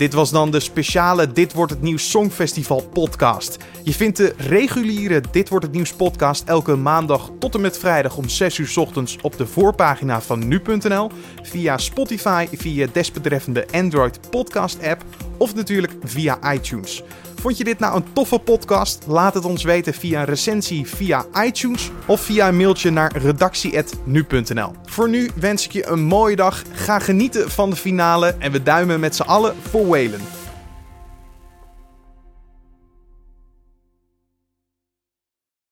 Dit 0.00 0.12
was 0.12 0.30
dan 0.30 0.50
de 0.50 0.60
speciale 0.60 1.32
Dit 1.32 1.52
wordt 1.52 1.72
het 1.72 1.82
nieuws 1.82 2.10
Songfestival 2.10 2.88
podcast. 2.92 3.56
Je 3.82 3.92
vindt 3.92 4.16
de 4.16 4.34
reguliere 4.36 5.22
Dit 5.30 5.48
wordt 5.48 5.64
het 5.64 5.74
nieuws 5.74 5.92
podcast 5.92 6.48
elke 6.48 6.76
maandag 6.76 7.30
tot 7.38 7.54
en 7.54 7.60
met 7.60 7.78
vrijdag 7.78 8.16
om 8.16 8.28
6 8.28 8.58
uur 8.58 8.72
ochtends 8.76 9.18
op 9.22 9.36
de 9.36 9.46
voorpagina 9.46 10.20
van 10.20 10.48
nu.nl, 10.48 11.10
via 11.42 11.78
Spotify, 11.78 12.46
via 12.52 12.86
desbetreffende 12.92 13.66
Android 13.72 14.30
podcast 14.30 14.82
app 14.82 15.04
of 15.36 15.54
natuurlijk 15.54 15.92
via 16.02 16.52
iTunes. 16.52 17.02
Vond 17.40 17.56
je 17.56 17.64
dit 17.64 17.78
nou 17.78 17.96
een 17.96 18.12
toffe 18.12 18.38
podcast? 18.38 19.04
Laat 19.06 19.34
het 19.34 19.44
ons 19.44 19.64
weten 19.64 19.94
via 19.94 20.20
een 20.20 20.26
recensie 20.26 20.86
via 20.86 21.24
iTunes 21.44 21.90
of 22.06 22.20
via 22.20 22.48
een 22.48 22.56
mailtje 22.56 22.90
naar 22.90 23.16
redactie.nu.nl. 23.16 24.72
Voor 24.84 25.08
nu 25.08 25.30
wens 25.34 25.64
ik 25.64 25.72
je 25.72 25.86
een 25.86 26.02
mooie 26.02 26.36
dag. 26.36 26.62
Ga 26.72 26.98
genieten 26.98 27.50
van 27.50 27.70
de 27.70 27.76
finale 27.76 28.34
en 28.38 28.52
we 28.52 28.62
duimen 28.62 29.00
met 29.00 29.16
z'n 29.16 29.22
allen 29.22 29.54
voor 29.70 29.86
Whalen. 29.86 30.39